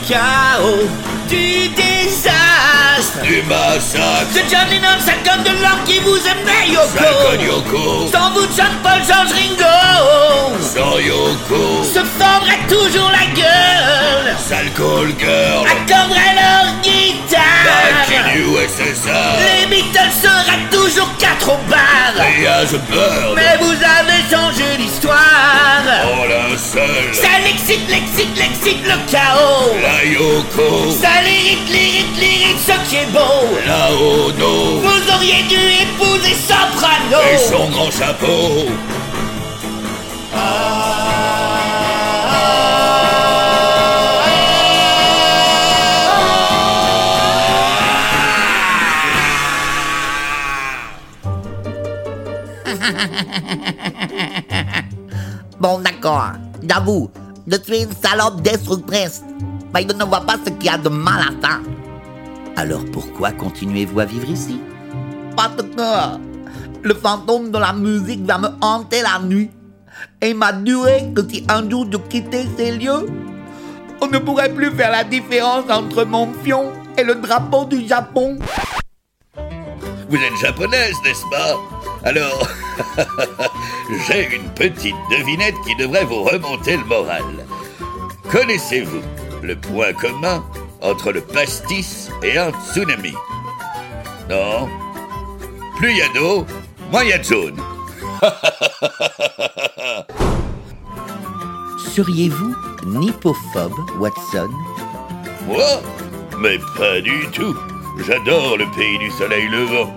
Chào! 0.06 1.93
Du 3.24 3.42
massacre, 3.44 4.34
De 4.34 4.40
John 4.50 4.68
Lennon, 4.70 5.00
ça 5.00 5.14
comme 5.26 5.44
de 5.44 5.50
l'or 5.62 5.78
qui 5.86 6.00
vous 6.00 6.18
aimait, 6.18 6.68
Yoko. 6.70 7.44
Yoko, 7.44 8.08
Sans 8.12 8.32
vous, 8.32 8.48
John 8.56 8.74
Paul, 8.84 9.00
George 9.08 9.32
Ringo. 9.32 10.58
sans 10.62 11.00
Yoko, 11.00 11.84
Se 11.84 12.00
fendrait 12.20 12.60
toujours 12.68 13.12
la 13.12 13.26
gueule. 13.34 14.36
sale 14.38 14.72
call 14.76 15.14
girl, 15.20 15.66
Accorderait 15.66 16.36
leur 16.36 16.66
back 16.74 16.84
guitare. 16.84 18.08
in 18.12 18.40
USSR, 18.40 19.38
Les 19.40 19.66
Beatles 19.68 20.16
seraient 20.22 20.70
toujours 20.72 21.10
quatre 21.18 21.50
au 21.50 21.58
bar. 21.70 22.14
Mais 23.36 23.58
vous 23.62 23.72
avez 23.72 24.22
changé 24.30 24.78
l'histoire. 24.78 25.18
en 26.06 26.26
linceul, 26.26 27.14
Ça 27.14 27.40
l'excite, 27.44 27.88
l'excite, 27.90 28.38
l'excite 28.38 28.84
le 28.86 28.98
chaos. 29.12 29.76
la 29.82 30.04
Yoko, 30.06 30.92
Ça 30.92 31.22
l'irrite, 31.24 31.70
l'irrite, 31.70 32.18
l'irrite 32.18 32.60
ce 32.66 32.90
qui 32.90 32.98
est 32.98 33.12
beau. 33.14 33.46
Ono, 33.66 34.82
Vous 34.82 35.14
auriez 35.16 35.44
dû 35.44 35.56
épouser 35.84 36.36
Soprano. 36.36 37.18
et 37.34 37.38
son 37.38 37.70
grand 37.70 37.92
chapeau. 37.92 38.68
Bon, 55.60 55.80
d'accord. 55.80 56.32
J'avoue, 56.68 57.10
je 57.48 57.58
suis 57.64 57.84
une 57.84 57.92
salope 58.04 58.42
destructrice. 58.42 59.22
Mais 59.74 59.86
je 59.90 59.96
ne 59.96 60.04
vois 60.04 60.22
pas 60.22 60.36
ce 60.44 60.50
qu'il 60.52 60.66
y 60.66 60.70
a 60.70 60.78
de 60.78 60.90
mal 60.90 61.22
à 61.22 61.48
ça. 61.48 61.60
Alors 62.56 62.86
pourquoi 62.92 63.32
continuez-vous 63.32 64.00
à 64.00 64.06
vivre 64.06 64.30
ici? 64.30 64.60
Parce 65.36 65.56
que 65.56 66.20
le 66.84 66.94
fantôme 66.94 67.52
de 67.52 67.58
la 67.58 67.74
musique 67.74 68.24
va 68.26 68.38
me 68.38 68.50
hanter 68.62 69.02
la 69.02 69.20
nuit. 69.20 69.50
Et 70.22 70.30
il 70.30 70.36
m'a 70.36 70.54
juré 70.64 71.12
que 71.16 71.28
si 71.28 71.44
un 71.50 71.68
jour 71.70 71.88
je 71.92 71.98
quittais 71.98 72.46
ces 72.58 72.72
lieux, 72.72 73.08
on 74.02 74.08
ne 74.08 74.20
pourrait 74.20 74.54
plus 74.54 74.72
faire 74.72 74.92
la 74.92 75.04
différence 75.04 75.70
entre 75.70 76.04
mon 76.04 76.32
fion 76.44 76.72
et 76.98 77.04
le 77.04 77.16
drapeau 77.16 77.66
du 77.66 77.88
Japon. 77.88 78.38
Vous 80.10 80.18
êtes 80.18 80.38
japonaise, 80.40 80.96
n'est-ce 81.04 81.24
pas? 81.32 81.58
Alors, 82.04 82.48
j'ai 84.08 84.36
une 84.36 84.50
petite 84.50 84.96
devinette 85.10 85.56
qui 85.66 85.76
devrait 85.78 86.06
vous 86.06 86.24
remonter 86.24 86.78
le 86.78 86.84
moral. 86.84 87.24
Connaissez-vous 88.30 89.02
le 89.42 89.56
point 89.56 89.94
commun 89.94 90.44
entre 90.84 91.12
le 91.12 91.22
pastis 91.22 92.10
et 92.22 92.38
un 92.38 92.52
tsunami 92.52 93.14
Non 94.30 94.70
Plus 95.78 95.92
il 95.92 95.98
y 95.98 96.02
a 96.02 96.10
d'eau, 96.10 96.46
moins 96.92 97.04
il 97.04 97.10
y 97.10 97.14
a 97.14 97.18
de 97.18 97.24
zone. 97.24 97.60
Seriez-vous 101.96 102.56
nippophobe, 102.86 103.74
Watson? 104.00 104.50
Moi? 105.48 105.82
Mais 106.40 106.60
pas 106.78 107.02
du 107.02 107.28
tout. 107.32 107.56
J'adore 108.06 108.58
le 108.58 108.66
pays 108.76 108.98
du 108.98 109.12
soleil 109.12 109.48
levant. 109.48 109.96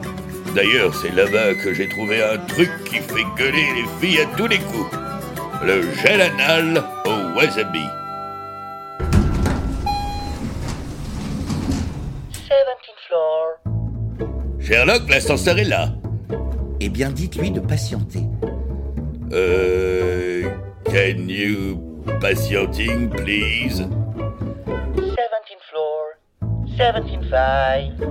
D'ailleurs, 0.55 0.95
c'est 0.95 1.15
là-bas 1.15 1.55
que 1.55 1.73
j'ai 1.75 1.89
trouvé 1.89 2.23
un 2.23 2.39
truc 2.39 2.71
qui 2.85 2.97
fait 2.97 3.27
gueuler 3.37 3.67
les 3.75 3.87
filles 4.01 4.21
à 4.21 4.27
tous 4.37 4.47
les 4.47 4.59
coups. 4.59 4.91
Le 5.65 5.83
gel 5.95 6.21
anal 6.21 6.85
au 7.07 7.37
wasabi. 7.37 7.85
Sherlock, 14.67 15.09
l'ascenseur 15.09 15.61
est 15.61 15.65
là. 15.65 15.93
Eh 16.81 16.89
bien, 16.89 17.11
dites-lui 17.11 17.53
de 17.53 17.61
patienter. 17.61 18.25
Euh... 19.33 20.43
Can 20.87 21.29
you 21.29 21.79
patienting, 22.21 23.09
please? 23.11 23.83
17th 24.97 25.63
floor, 25.71 26.03
17th 26.77 27.23
five. 27.29 28.09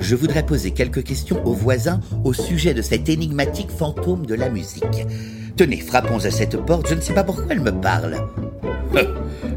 Je 0.00 0.16
voudrais 0.16 0.44
poser 0.44 0.72
quelques 0.72 1.04
questions 1.04 1.40
aux 1.46 1.52
voisins 1.54 2.00
au 2.24 2.32
sujet 2.32 2.74
de 2.74 2.82
cet 2.82 3.08
énigmatique 3.08 3.70
fantôme 3.70 4.26
de 4.26 4.34
la 4.34 4.48
musique. 4.48 5.06
Tenez, 5.56 5.78
frappons 5.78 6.24
à 6.24 6.30
cette 6.32 6.56
porte, 6.56 6.88
je 6.88 6.94
ne 6.94 7.00
sais 7.00 7.14
pas 7.14 7.22
pourquoi 7.22 7.46
elle 7.50 7.60
me 7.60 7.70
parle. 7.70 8.16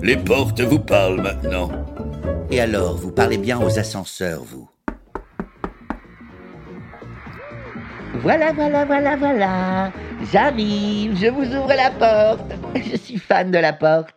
Les 0.03 0.17
portes 0.17 0.61
vous 0.61 0.79
parlent 0.79 1.21
maintenant. 1.21 1.71
Et 2.51 2.59
alors, 2.59 2.97
vous 2.97 3.11
parlez 3.11 3.39
bien 3.39 3.59
aux 3.59 3.79
ascenseurs, 3.79 4.43
vous? 4.43 4.69
Voilà, 8.15 8.51
voilà, 8.51 8.85
voilà, 8.85 9.15
voilà. 9.15 9.91
J'arrive, 10.31 11.15
je 11.15 11.27
vous 11.27 11.45
ouvre 11.55 11.73
la 11.73 11.91
porte. 11.91 12.51
Je 12.75 12.97
suis 12.97 13.17
fan 13.17 13.51
de 13.51 13.57
la 13.57 13.73
porte. 13.73 14.09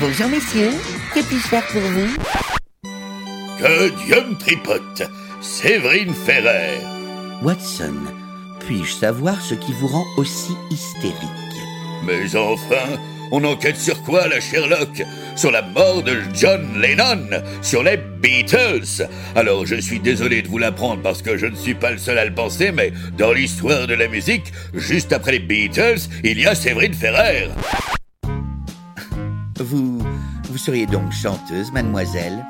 Bonjour 0.00 0.28
messieurs, 0.28 0.72
que 1.14 1.20
puis-je 1.20 1.48
faire 1.48 1.66
pour 1.66 1.80
vous? 1.80 2.14
Que 3.58 3.88
Dieu 4.04 4.16
me 4.28 4.38
tripote 4.38 5.02
Séverine 5.40 6.12
Ferrer 6.12 6.80
Watson, 7.42 7.94
puis-je 8.60 8.92
savoir 8.92 9.40
ce 9.40 9.54
qui 9.54 9.72
vous 9.72 9.86
rend 9.86 10.04
aussi 10.16 10.52
hystérique? 10.70 11.14
Mais 12.04 12.36
enfin, 12.36 12.98
on 13.30 13.44
enquête 13.44 13.76
sur 13.76 14.02
quoi, 14.02 14.28
la 14.28 14.40
Sherlock? 14.40 15.02
Sur 15.36 15.50
la 15.50 15.62
mort 15.62 16.02
de 16.02 16.18
John 16.34 16.80
Lennon 16.80 17.42
Sur 17.62 17.82
les 17.82 17.96
Beatles. 17.96 19.08
Alors 19.34 19.66
je 19.66 19.76
suis 19.76 19.98
désolé 19.98 20.42
de 20.42 20.48
vous 20.48 20.58
l'apprendre 20.58 21.02
parce 21.02 21.22
que 21.22 21.36
je 21.36 21.46
ne 21.46 21.56
suis 21.56 21.74
pas 21.74 21.90
le 21.90 21.98
seul 21.98 22.18
à 22.18 22.24
le 22.24 22.34
penser, 22.34 22.72
mais 22.72 22.92
dans 23.18 23.32
l'histoire 23.32 23.86
de 23.86 23.94
la 23.94 24.08
musique, 24.08 24.52
juste 24.74 25.12
après 25.12 25.32
les 25.32 25.38
Beatles, 25.38 26.00
il 26.22 26.40
y 26.40 26.46
a 26.46 26.54
Séverine 26.54 26.94
Ferrer. 26.94 27.48
Vous... 29.58 29.98
vous 30.50 30.58
seriez 30.58 30.86
donc 30.86 31.12
chanteuse, 31.12 31.72
mademoiselle? 31.72 32.44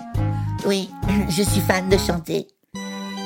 Oui, 0.67 0.91
je 1.29 1.43
suis 1.43 1.61
fan 1.61 1.89
de 1.89 1.99
chanter. 1.99 2.47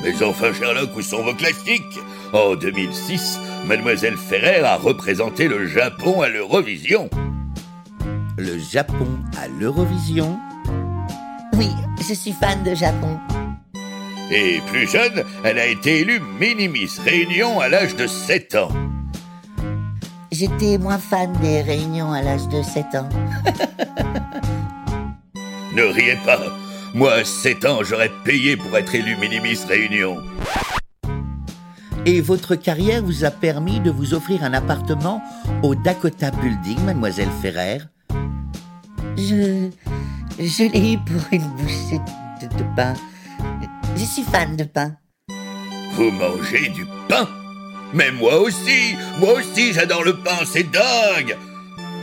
Mais 0.03 0.23
enfin, 0.23 0.53
Sherlock, 0.53 0.95
où 0.95 1.01
sont 1.01 1.23
vos 1.23 1.33
classiques? 1.33 1.99
En 2.31 2.55
2006, 2.55 3.39
Mademoiselle 3.65 4.17
Ferrer 4.17 4.63
a 4.63 4.77
représenté 4.77 5.47
le 5.47 5.67
Japon 5.67 6.21
à 6.21 6.29
l'Eurovision. 6.29 7.09
Le 8.39 8.57
Japon 8.57 9.19
à 9.37 9.49
l'Eurovision 9.49 10.39
Oui, 11.57 11.67
je 11.97 12.13
suis 12.13 12.31
fan 12.31 12.63
de 12.63 12.73
Japon. 12.73 13.19
Et 14.31 14.61
plus 14.67 14.87
jeune, 14.89 15.25
elle 15.43 15.59
a 15.59 15.65
été 15.65 15.99
élue 15.99 16.21
Mini-Miss 16.39 16.99
Réunion 16.99 17.59
à 17.59 17.67
l'âge 17.67 17.97
de 17.97 18.07
7 18.07 18.55
ans. 18.55 18.71
J'étais 20.31 20.77
moins 20.77 20.99
fan 20.99 21.33
des 21.41 21.61
réunions 21.61 22.13
à 22.13 22.21
l'âge 22.21 22.47
de 22.47 22.61
7 22.61 22.85
ans. 22.95 23.09
Ne 25.75 25.83
riez 25.83 26.17
pas. 26.25 26.39
Moi, 26.93 27.11
à 27.11 27.25
7 27.25 27.65
ans, 27.65 27.79
j'aurais 27.83 28.11
payé 28.23 28.55
pour 28.55 28.75
être 28.77 28.95
élu 28.95 29.17
Mini-Miss 29.17 29.65
Réunion. 29.65 30.15
Et 32.05 32.21
votre 32.21 32.55
carrière 32.55 33.03
vous 33.03 33.25
a 33.25 33.31
permis 33.31 33.81
de 33.81 33.91
vous 33.91 34.13
offrir 34.13 34.45
un 34.45 34.53
appartement 34.53 35.21
au 35.61 35.75
Dakota 35.75 36.31
Building, 36.31 36.79
mademoiselle 36.85 37.29
Ferrer 37.41 37.79
Je. 39.19 39.69
Je 40.39 40.71
l'ai 40.71 40.93
eu 40.93 40.97
pour 40.99 41.21
une 41.33 41.47
bouchée 41.57 41.99
de, 42.41 42.47
de 42.57 42.63
pain. 42.75 42.93
Je 43.97 44.05
suis 44.05 44.23
fan 44.23 44.55
de 44.55 44.63
pain. 44.63 44.95
Vous 45.95 46.11
mangez 46.11 46.69
du 46.69 46.85
pain? 47.09 47.27
Mais 47.93 48.11
moi 48.11 48.39
aussi 48.39 48.95
Moi 49.19 49.33
aussi, 49.33 49.73
j'adore 49.73 50.03
le 50.03 50.15
pain, 50.15 50.45
c'est 50.45 50.69
dingue 50.71 51.35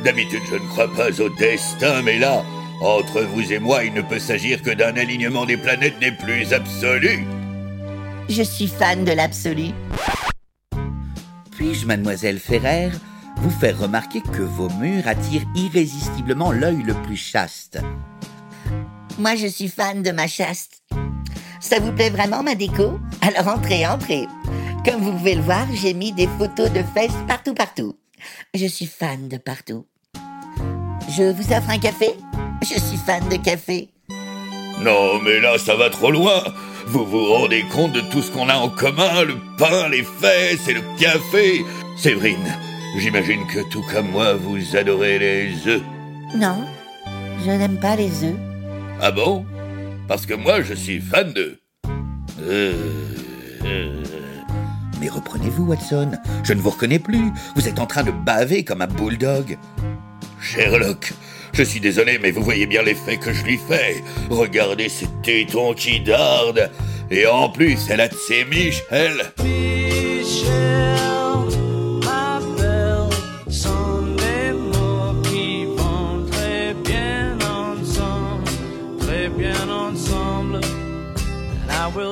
D'habitude, 0.04 0.42
je 0.50 0.56
ne 0.56 0.68
crois 0.68 0.92
pas 0.92 1.10
au 1.20 1.28
destin, 1.30 2.02
mais 2.02 2.18
là, 2.18 2.44
entre 2.82 3.22
vous 3.22 3.50
et 3.52 3.58
moi, 3.58 3.84
il 3.84 3.94
ne 3.94 4.02
peut 4.02 4.18
s'agir 4.18 4.62
que 4.62 4.70
d'un 4.70 4.94
alignement 4.96 5.46
des 5.46 5.56
planètes 5.56 5.98
des 5.98 6.12
plus 6.12 6.52
absolus. 6.52 7.24
Je 8.28 8.42
suis 8.42 8.66
fan 8.66 9.04
de 9.04 9.12
l'absolu. 9.12 9.70
Puis-je, 11.52 11.86
mademoiselle 11.86 12.38
Ferrer, 12.38 12.90
vous 13.36 13.50
faire 13.50 13.78
remarquer 13.78 14.20
que 14.20 14.42
vos 14.42 14.68
murs 14.80 15.06
attirent 15.06 15.46
irrésistiblement 15.54 16.52
l'œil 16.52 16.82
le 16.82 16.94
plus 16.94 17.16
chaste 17.16 17.78
Moi, 19.18 19.34
je 19.36 19.46
suis 19.46 19.68
fan 19.68 20.02
de 20.02 20.10
ma 20.10 20.26
chaste. 20.26 20.82
Ça 21.60 21.78
vous 21.80 21.92
plaît 21.92 22.10
vraiment, 22.10 22.42
ma 22.42 22.54
déco? 22.54 22.98
Alors 23.20 23.48
entrez, 23.54 23.86
entrez. 23.86 24.26
Comme 24.84 25.00
vous 25.00 25.12
pouvez 25.12 25.34
le 25.34 25.42
voir, 25.42 25.66
j'ai 25.72 25.94
mis 25.94 26.12
des 26.12 26.28
photos 26.38 26.70
de 26.72 26.82
fesses 26.94 27.16
partout, 27.26 27.54
partout. 27.54 27.96
Je 28.54 28.66
suis 28.66 28.86
fan 28.86 29.28
de 29.28 29.36
partout. 29.36 29.86
Je 31.16 31.32
vous 31.32 31.52
offre 31.52 31.70
un 31.70 31.78
café? 31.78 32.10
Je 32.62 32.78
suis 32.80 32.96
fan 32.96 33.28
de 33.28 33.36
café. 33.36 33.88
Non, 34.80 35.20
mais 35.22 35.40
là, 35.40 35.56
ça 35.58 35.74
va 35.74 35.88
trop 35.88 36.10
loin 36.10 36.42
Vous 36.86 37.04
vous 37.06 37.24
rendez 37.32 37.64
compte 37.72 37.92
de 37.92 38.00
tout 38.00 38.20
ce 38.20 38.30
qu'on 38.30 38.48
a 38.48 38.56
en 38.56 38.68
commun 38.68 39.22
Le 39.22 39.36
pain, 39.58 39.88
les 39.88 40.02
fesses 40.02 40.68
et 40.68 40.74
le 40.74 40.82
café 40.98 41.64
Séverine, 41.96 42.58
j'imagine 42.98 43.46
que 43.46 43.60
tout 43.70 43.84
comme 43.92 44.10
moi, 44.10 44.34
vous 44.34 44.76
adorez 44.76 45.18
les 45.18 45.68
œufs. 45.68 45.82
Non, 46.34 46.64
je 47.44 47.50
n'aime 47.50 47.78
pas 47.78 47.96
les 47.96 48.24
œufs. 48.24 48.36
Ah 49.00 49.10
bon? 49.10 49.44
Parce 50.08 50.26
que 50.26 50.34
moi, 50.34 50.62
je 50.62 50.74
suis 50.74 51.00
fan 51.00 51.32
d'eux. 51.32 51.58
Euh, 52.40 52.72
euh, 53.64 54.02
Mais 55.00 55.08
reprenez-vous, 55.08 55.64
Watson. 55.64 56.12
Je 56.44 56.52
ne 56.52 56.60
vous 56.60 56.70
reconnais 56.70 56.98
plus. 56.98 57.30
Vous 57.54 57.68
êtes 57.68 57.78
en 57.78 57.86
train 57.86 58.04
de 58.04 58.10
baver 58.10 58.64
comme 58.64 58.82
un 58.82 58.86
bulldog. 58.86 59.58
Sherlock, 60.40 61.12
je 61.52 61.62
suis 61.62 61.80
désolé, 61.80 62.18
mais 62.22 62.30
vous 62.30 62.42
voyez 62.42 62.66
bien 62.66 62.82
l'effet 62.82 63.16
que 63.16 63.32
je 63.32 63.44
lui 63.44 63.58
fais. 63.58 64.02
Regardez 64.30 64.88
ces 64.88 65.08
tétons 65.22 65.74
qui 65.74 66.00
dardent. 66.00 66.68
Et 67.10 67.26
en 67.26 67.48
plus, 67.48 67.78
elle 67.90 68.00
a 68.00 68.08
de 68.08 68.14
ses 68.14 68.44
miches, 68.44 68.82
elle. 68.90 69.32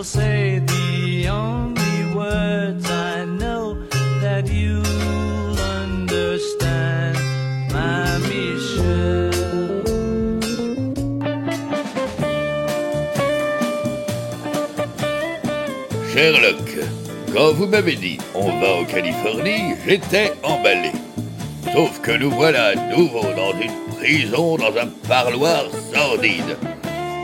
Say 0.05 0.59
the 0.59 1.29
only 1.31 2.15
words 2.15 2.91
I 2.91 3.25
know 3.25 3.79
that 4.21 4.45
understand, 5.59 7.17
my. 7.73 8.21
Sherlock, 16.13 16.69
quand 17.33 17.53
vous 17.55 17.67
m'avez 17.67 17.97
dit 17.97 18.19
on 18.35 18.61
va 18.61 18.75
en 18.75 18.85
Californie, 18.85 19.75
j'étais 19.87 20.35
emballé. 20.43 20.93
Sauf 21.73 22.01
que 22.03 22.13
nous 22.13 22.31
voilà 22.31 22.67
à 22.67 22.75
nouveau 22.95 23.23
dans 23.35 23.59
une 23.59 23.73
prison, 23.97 24.57
dans 24.59 24.77
un 24.77 24.87
parloir 25.09 25.65
sordide. 25.93 26.59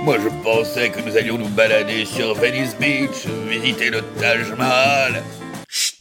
Moi 0.02 0.16
je 0.18 0.28
pensais 0.42 0.90
que 0.90 1.00
nous 1.00 1.16
allions 1.16 1.36
nous 1.36 1.48
balader 1.48 2.04
sur 2.06 2.34
Venice 2.34 2.76
Beach, 2.78 3.26
visiter 3.48 3.90
le 3.90 4.00
Taj 4.18 4.50
Mahal. 4.56 5.22
Chut 5.68 5.96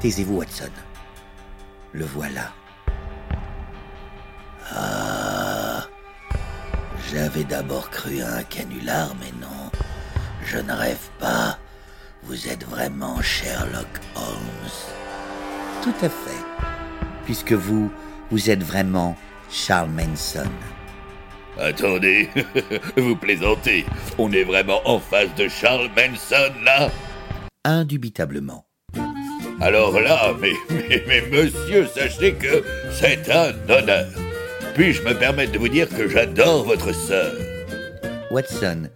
Taisez-vous, 0.00 0.36
Watson. 0.38 0.68
Le 1.92 2.04
voilà. 2.04 2.52
Ah, 4.70 5.86
J'avais 7.10 7.44
d'abord 7.44 7.88
cru 7.90 8.20
à 8.20 8.34
un 8.36 8.42
canular, 8.42 9.14
mais 9.20 9.32
non. 9.40 9.70
Je 10.44 10.58
ne 10.58 10.72
rêve 10.72 11.08
pas. 11.18 11.58
Vous 12.24 12.48
êtes 12.48 12.64
vraiment 12.66 13.20
Sherlock 13.22 13.86
Holmes. 14.16 14.72
Tout 15.82 15.94
à 16.04 16.08
fait. 16.08 16.44
Puisque 17.24 17.52
vous, 17.52 17.90
vous 18.30 18.50
êtes 18.50 18.62
vraiment 18.62 19.16
Charles 19.50 19.90
Manson. 19.90 20.50
Attendez, 21.58 22.28
vous 22.96 23.16
plaisantez. 23.16 23.84
On 24.18 24.30
est 24.32 24.44
vraiment 24.44 24.80
en 24.84 24.98
face 24.98 25.34
de 25.36 25.48
Charles 25.48 25.88
Manson 25.96 26.52
là 26.64 26.90
Indubitablement. 27.64 28.66
Alors 29.60 29.98
là, 30.00 30.34
mais, 30.40 30.52
mais, 30.88 31.02
mais 31.06 31.22
monsieur, 31.30 31.86
sachez 31.86 32.34
que 32.34 32.62
c'est 32.90 33.30
un 33.30 33.52
honneur. 33.68 34.06
Puis-je 34.74 35.02
me 35.02 35.14
permettre 35.14 35.52
de 35.52 35.58
vous 35.58 35.68
dire 35.68 35.88
que 35.88 36.08
j'adore 36.08 36.64
votre 36.64 36.92
sœur? 36.92 37.32
Watson, 38.30 38.88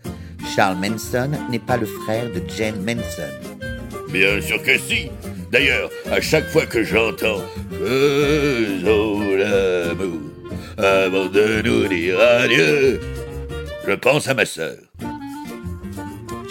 Charles 0.55 0.77
Manson 0.79 1.31
n'est 1.51 1.61
pas 1.61 1.77
le 1.77 1.87
frère 1.87 2.27
de 2.33 2.43
Jane 2.57 2.83
Manson. 2.83 3.33
Bien 4.11 4.41
sûr 4.41 4.61
que 4.63 4.77
si. 4.79 5.11
D'ailleurs, 5.53 5.91
à 6.11 6.21
chaque 6.21 6.49
fois 6.49 6.67
que 6.67 6.83
j'entends 6.83 7.41
Faisons 7.71 9.21
l'amour 9.37 10.28
avant 10.79 11.27
de 11.27 11.63
nous 11.63 11.89
dire 11.89 12.21
adieu, 12.21 13.01
je 13.87 13.93
pense 13.95 14.29
à 14.29 14.35
ma 14.35 14.45
sœur. 14.45 14.77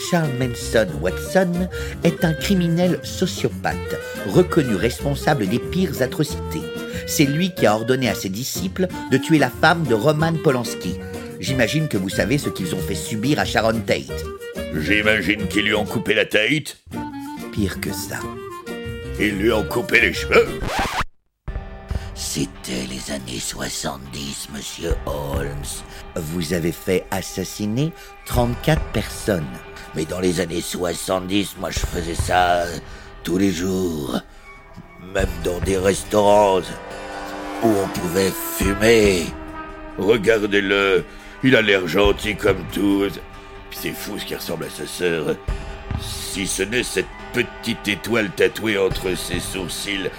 Charles 0.10 0.32
Manson 0.40 0.88
Watson 1.02 1.70
est 2.04 2.24
un 2.24 2.34
criminel 2.34 3.00
sociopathe, 3.04 4.00
reconnu 4.28 4.76
responsable 4.76 5.48
des 5.48 5.60
pires 5.60 6.02
atrocités. 6.02 6.62
C'est 7.08 7.26
lui 7.26 7.54
qui 7.54 7.66
a 7.66 7.74
ordonné 7.76 8.10
à 8.10 8.16
ses 8.16 8.30
disciples 8.30 8.88
de 9.12 9.18
tuer 9.18 9.40
la 9.40 9.50
femme 9.50 9.84
de 9.84 9.94
Roman 9.94 10.34
Polanski. 10.34 10.96
J'imagine 11.40 11.88
que 11.88 11.98
vous 11.98 12.10
savez 12.10 12.38
ce 12.38 12.50
qu'ils 12.50 12.76
ont 12.76 12.80
fait 12.80 12.96
subir 12.96 13.40
à 13.40 13.46
Sharon 13.46 13.80
Tate. 13.86 14.24
J'imagine 14.76 15.48
qu'ils 15.48 15.66
lui 15.66 15.74
ont 15.74 15.86
coupé 15.86 16.14
la 16.14 16.26
tête. 16.26 16.78
Pire 17.54 17.80
que 17.80 17.92
ça. 17.92 18.20
Ils 19.20 19.38
lui 19.38 19.52
ont 19.52 19.64
coupé 19.64 20.02
les 20.02 20.14
cheveux. 20.14 20.48
C'était 22.38 22.86
les 22.86 23.12
années 23.12 23.40
70, 23.40 24.50
monsieur 24.54 24.94
Holmes. 25.08 25.66
Vous 26.16 26.54
avez 26.54 26.72
fait 26.72 27.08
assassiner 27.10 27.92
34 28.28 28.80
personnes. 28.92 29.48
Mais 29.96 30.06
dans 30.06 30.20
les 30.20 30.40
années 30.40 30.62
70, 30.62 31.56
moi 31.58 31.72
je 31.72 31.80
faisais 31.80 32.14
ça 32.14 32.58
euh, 32.58 32.78
tous 33.24 33.40
les 33.40 33.52
jours. 33.52 34.20
Même 35.16 35.26
dans 35.44 35.58
des 35.62 35.80
restaurants 35.80 36.60
où 37.64 37.68
on 37.68 37.88
pouvait 37.88 38.32
fumer. 38.56 39.26
Regardez-le, 39.98 41.06
il 41.42 41.56
a 41.56 41.64
l'air 41.64 41.88
gentil 41.88 42.36
comme 42.36 42.64
tout. 42.72 43.08
C'est 43.72 43.94
fou 43.94 44.20
ce 44.20 44.26
qui 44.26 44.36
ressemble 44.36 44.66
à 44.66 44.70
sa 44.70 44.86
sœur. 44.86 45.36
Si 46.00 46.46
ce 46.46 46.62
n'est 46.62 46.84
cette 46.84 47.08
petite 47.34 47.88
étoile 47.88 48.30
tatouée 48.30 48.78
entre 48.78 49.16
ses 49.16 49.40
sourcils, 49.40 50.12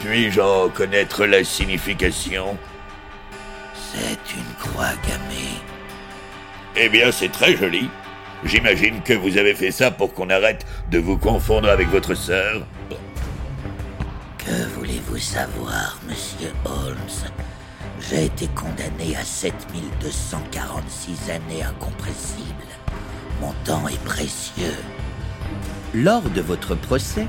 puis-je 0.00 0.40
en 0.40 0.68
connaître 0.68 1.26
la 1.26 1.44
signification? 1.44 2.56
C'est 3.74 4.34
une 4.34 4.54
croix 4.58 4.94
gammée. 5.06 5.60
Eh 6.76 6.88
bien, 6.88 7.12
c'est 7.12 7.30
très 7.30 7.56
joli. 7.56 7.88
J'imagine 8.44 9.00
que 9.02 9.14
vous 9.14 9.38
avez 9.38 9.54
fait 9.54 9.70
ça 9.70 9.90
pour 9.90 10.12
qu'on 10.12 10.28
arrête 10.28 10.66
de 10.90 10.98
vous 10.98 11.16
confondre 11.16 11.68
avec 11.68 11.88
votre 11.88 12.14
sœur. 12.14 12.66
Que 14.38 14.68
voulez-vous 14.76 15.18
savoir, 15.18 15.98
monsieur 16.06 16.52
Holmes? 16.64 17.30
J'ai 18.10 18.26
été 18.26 18.48
condamné 18.48 19.16
à 19.16 19.24
7246 19.24 21.30
années 21.30 21.62
incompressibles. 21.62 22.44
Mon 23.40 23.52
temps 23.64 23.88
est 23.88 24.04
précieux. 24.04 24.76
Lors 25.94 26.22
de 26.22 26.42
votre 26.42 26.74
procès, 26.74 27.26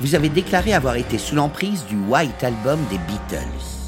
vous 0.00 0.14
avez 0.14 0.28
déclaré 0.28 0.74
avoir 0.74 0.96
été 0.96 1.18
sous 1.18 1.34
l'emprise 1.34 1.84
du 1.86 1.96
White 1.96 2.44
Album 2.44 2.78
des 2.90 2.98
Beatles. 2.98 3.86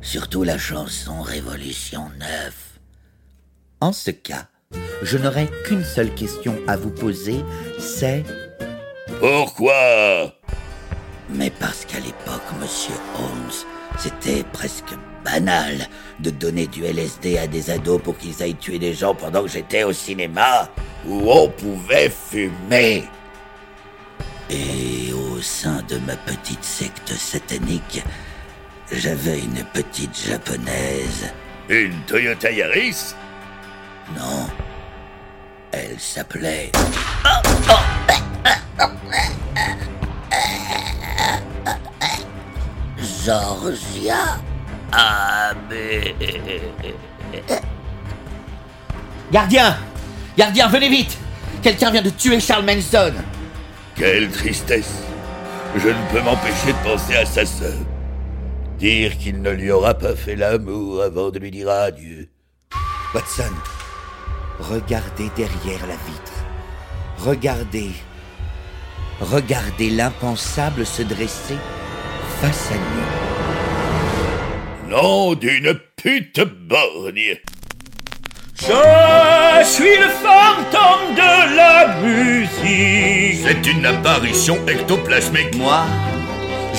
Surtout 0.00 0.44
la 0.44 0.58
chanson 0.58 1.22
Révolution 1.22 2.10
9. 2.18 2.54
En 3.80 3.92
ce 3.92 4.10
cas, 4.10 4.46
je 5.02 5.18
n'aurai 5.18 5.48
qu'une 5.64 5.84
seule 5.84 6.14
question 6.14 6.56
à 6.66 6.76
vous 6.76 6.90
poser, 6.90 7.44
c'est 7.78 8.24
Pourquoi? 9.18 10.32
Mais 11.30 11.50
parce 11.50 11.84
qu'à 11.84 11.98
l'époque, 11.98 12.42
monsieur 12.60 12.94
Holmes, 13.18 13.98
c'était 13.98 14.44
presque 14.52 14.94
banal 15.24 15.88
de 16.20 16.30
donner 16.30 16.66
du 16.66 16.84
LSD 16.84 17.38
à 17.38 17.46
des 17.46 17.70
ados 17.70 18.00
pour 18.02 18.16
qu'ils 18.18 18.42
aillent 18.42 18.54
tuer 18.54 18.78
des 18.78 18.92
gens 18.92 19.14
pendant 19.14 19.42
que 19.42 19.48
j'étais 19.48 19.84
au 19.84 19.92
cinéma, 19.92 20.68
où 21.08 21.30
on 21.30 21.48
pouvait 21.48 22.10
fumer. 22.10 23.04
Et 24.50 25.12
au 25.12 25.40
sein 25.40 25.82
de 25.88 25.98
ma 25.98 26.16
petite 26.16 26.62
secte 26.62 27.12
satanique, 27.12 28.02
j'avais 28.92 29.38
une 29.38 29.64
petite 29.72 30.16
japonaise. 30.16 31.32
Une 31.68 31.98
Toyota 32.06 32.50
Yaris? 32.50 33.14
Non. 34.14 34.46
Elle 35.72 35.98
s'appelait. 35.98 36.70
Georgia. 43.24 44.38
Ah, 44.92 45.52
mais. 45.70 46.14
Gardien 49.32 49.76
Gardien, 50.36 50.68
venez 50.68 50.88
vite 50.88 51.18
Quelqu'un 51.62 51.90
vient 51.90 52.02
de 52.02 52.10
tuer 52.10 52.38
Charles 52.38 52.64
Manson 52.64 53.14
Quelle 53.96 54.28
tristesse 54.30 55.02
Je 55.76 55.88
ne 55.88 56.12
peux 56.12 56.20
m'empêcher 56.20 56.72
de 56.72 56.88
penser 56.88 57.14
à 57.14 57.24
sa 57.24 57.46
sœur. 57.46 57.78
Dire 58.78 59.16
qu'il 59.16 59.40
ne 59.40 59.50
lui 59.50 59.70
aura 59.70 59.94
pas 59.94 60.16
fait 60.16 60.34
l'amour 60.34 61.02
avant 61.02 61.30
de 61.30 61.38
lui 61.38 61.52
dire 61.52 61.70
adieu. 61.70 62.28
Watson, 63.14 63.52
regardez 64.58 65.30
derrière 65.36 65.86
la 65.86 65.94
vitre. 65.94 66.32
Regardez. 67.18 67.92
Regardez 69.20 69.90
l'impensable 69.90 70.84
se 70.84 71.02
dresser 71.02 71.54
face 72.40 72.72
à 72.72 72.74
nous. 72.74 73.04
Nom 74.90 75.34
d'une 75.34 75.78
pute 75.96 76.40
borgne 76.40 77.38
Je 78.56 79.64
suis 79.64 79.96
le 79.96 80.08
C'est 83.46 83.70
une 83.70 83.84
apparition 83.84 84.56
ectoplasmique. 84.66 85.54
Moi, 85.58 85.82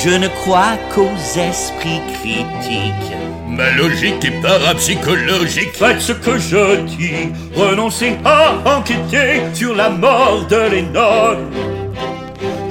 je 0.04 0.10
ne 0.10 0.28
crois 0.28 0.78
qu'aux 0.96 1.16
esprits 1.40 2.02
critiques. 2.16 3.14
Ma 3.48 3.70
logique 3.70 4.26
est 4.26 4.42
parapsychologique. 4.42 5.76
Faites 5.76 6.02
ce 6.02 6.14
que 6.14 6.40
je 6.40 6.78
dis, 6.88 7.32
renoncez 7.56 8.18
à 8.26 8.56
enquêter 8.78 9.44
sur 9.54 9.76
la 9.76 9.92
mort 9.92 10.48
de 10.50 10.56
Lennon. 10.56 11.38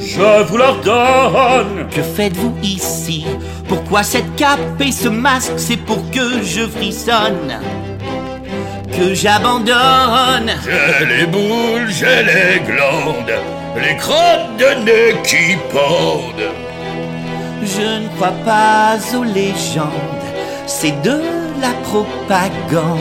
Je 0.01 0.43
vous 0.43 0.57
l'ordonne. 0.57 1.87
Que 1.95 2.03
faites-vous 2.03 2.57
ici? 2.65 3.25
Pourquoi 3.69 4.03
cette 4.03 4.35
cape 4.35 4.59
et 4.81 4.91
ce 4.91 5.09
masque? 5.09 5.53
C'est 5.57 5.77
pour 5.77 6.11
que 6.11 6.43
je 6.43 6.67
frissonne. 6.67 7.61
Que 8.91 9.15
j'abandonne. 9.15 10.51
J'ai 10.65 11.07
les 11.07 11.27
boules, 11.27 11.89
j'ai 11.89 12.25
les 12.25 12.61
glandes, 12.61 13.39
les 13.77 13.97
crottes 13.97 14.57
de 14.59 14.85
nez 14.85 15.23
qui 15.25 15.57
pendent. 15.73 16.53
Je 17.63 18.03
ne 18.03 18.09
crois 18.17 18.35
pas 18.45 18.99
aux 19.17 19.25
légendes. 19.25 19.91
C'est 20.67 21.01
de 21.03 21.21
la 21.61 21.73
propagande. 21.83 22.99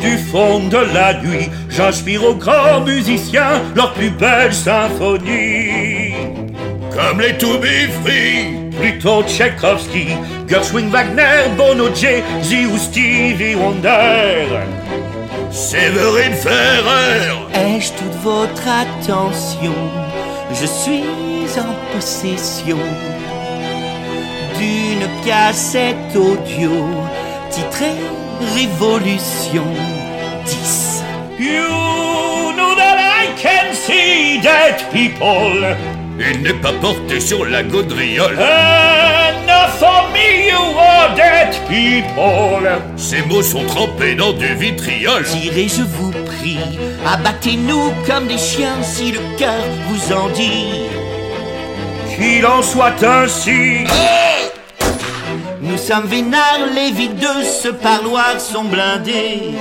Du 0.00 0.18
fond 0.18 0.68
de 0.68 0.78
la 0.92 1.14
nuit, 1.22 1.48
j'inspire 1.68 2.24
aux 2.24 2.34
grands 2.34 2.80
musiciens 2.80 3.62
leur 3.76 3.92
plus 3.92 4.10
belle 4.10 4.52
symphonie. 4.52 6.14
Comme 6.90 7.20
les 7.20 7.36
To 7.38 7.58
Be 7.58 7.88
Free. 8.02 8.62
Plutôt 8.80 9.22
Tchaïkovski, 9.22 10.08
Gershwin 10.48 10.88
Wagner, 10.88 11.48
Bono 11.56 11.94
Jay-Z 11.94 12.66
ou 12.72 12.78
Stevie 12.78 13.54
Wonder. 13.54 14.48
Séverine 15.52 16.32
Ferrer. 16.32 17.30
Ai-je 17.54 17.92
toute 17.92 18.16
votre 18.22 18.62
attention? 18.66 19.74
Je 20.50 20.64
suis 20.64 21.04
en 21.60 21.94
possession 21.94 22.78
d'une 24.58 25.06
cassette 25.26 26.16
audio 26.16 26.70
titrée 27.50 28.00
Révolution 28.54 29.64
10. 30.46 31.02
You 31.38 32.54
know 32.56 32.74
that 32.74 32.96
I 32.98 33.28
can 33.36 33.74
see 33.74 34.40
dead 34.40 34.82
people. 34.90 35.76
Il 36.18 36.42
n'est 36.42 36.60
pas 36.60 36.72
porté 36.72 37.20
sur 37.20 37.44
la 37.44 37.62
gaudriole. 37.62 38.38
Enough 39.62 39.78
for 39.78 40.10
me, 40.12 40.48
you 40.48 40.56
are 40.56 41.14
dead 41.14 41.54
people. 41.68 42.66
Ces 42.96 43.22
mots 43.22 43.42
sont 43.42 43.64
trempés 43.64 44.16
dans 44.16 44.32
du 44.32 44.54
vitriol. 44.54 45.22
Tirez, 45.24 45.68
je 45.68 45.82
vous 45.82 46.10
prie, 46.10 46.58
abattez-nous 47.06 47.92
comme 48.06 48.26
des 48.26 48.38
chiens 48.38 48.82
si 48.82 49.12
le 49.12 49.20
cœur 49.38 49.62
vous 49.86 50.12
en 50.12 50.30
dit. 50.30 50.88
Qu'il 52.16 52.44
en 52.44 52.60
soit 52.62 53.04
ainsi. 53.04 53.84
Nous 55.60 55.78
sommes 55.78 56.06
vénards, 56.06 56.66
les 56.74 56.90
vides 56.90 57.20
de 57.20 57.44
ce 57.44 57.68
parloir 57.68 58.40
sont 58.40 58.64
blindés. 58.64 59.54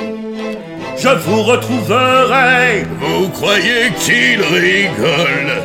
Je 0.97 1.09
vous 1.09 1.43
retrouverai. 1.43 2.87
Vous 2.99 3.29
croyez 3.29 3.91
qu'il 3.99 4.41
rigole 4.41 5.61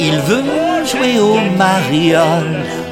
Il 0.00 0.18
veut 0.20 0.86
jouer 0.86 1.20
au 1.20 1.38
mariole. 1.58 2.83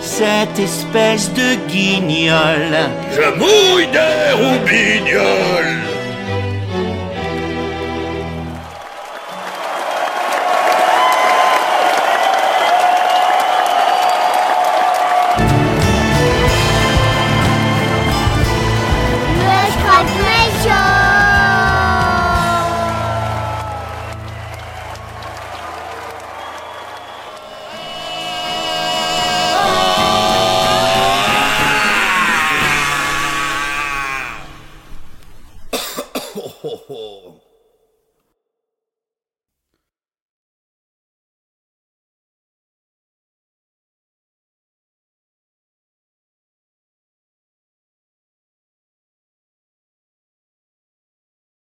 Cette 0.00 0.58
espèce 0.58 1.30
de 1.34 1.54
guignol. 1.68 2.90
Je 3.12 3.38
mouille 3.38 3.86
des 3.88 4.32
roubignoles. 4.32 5.89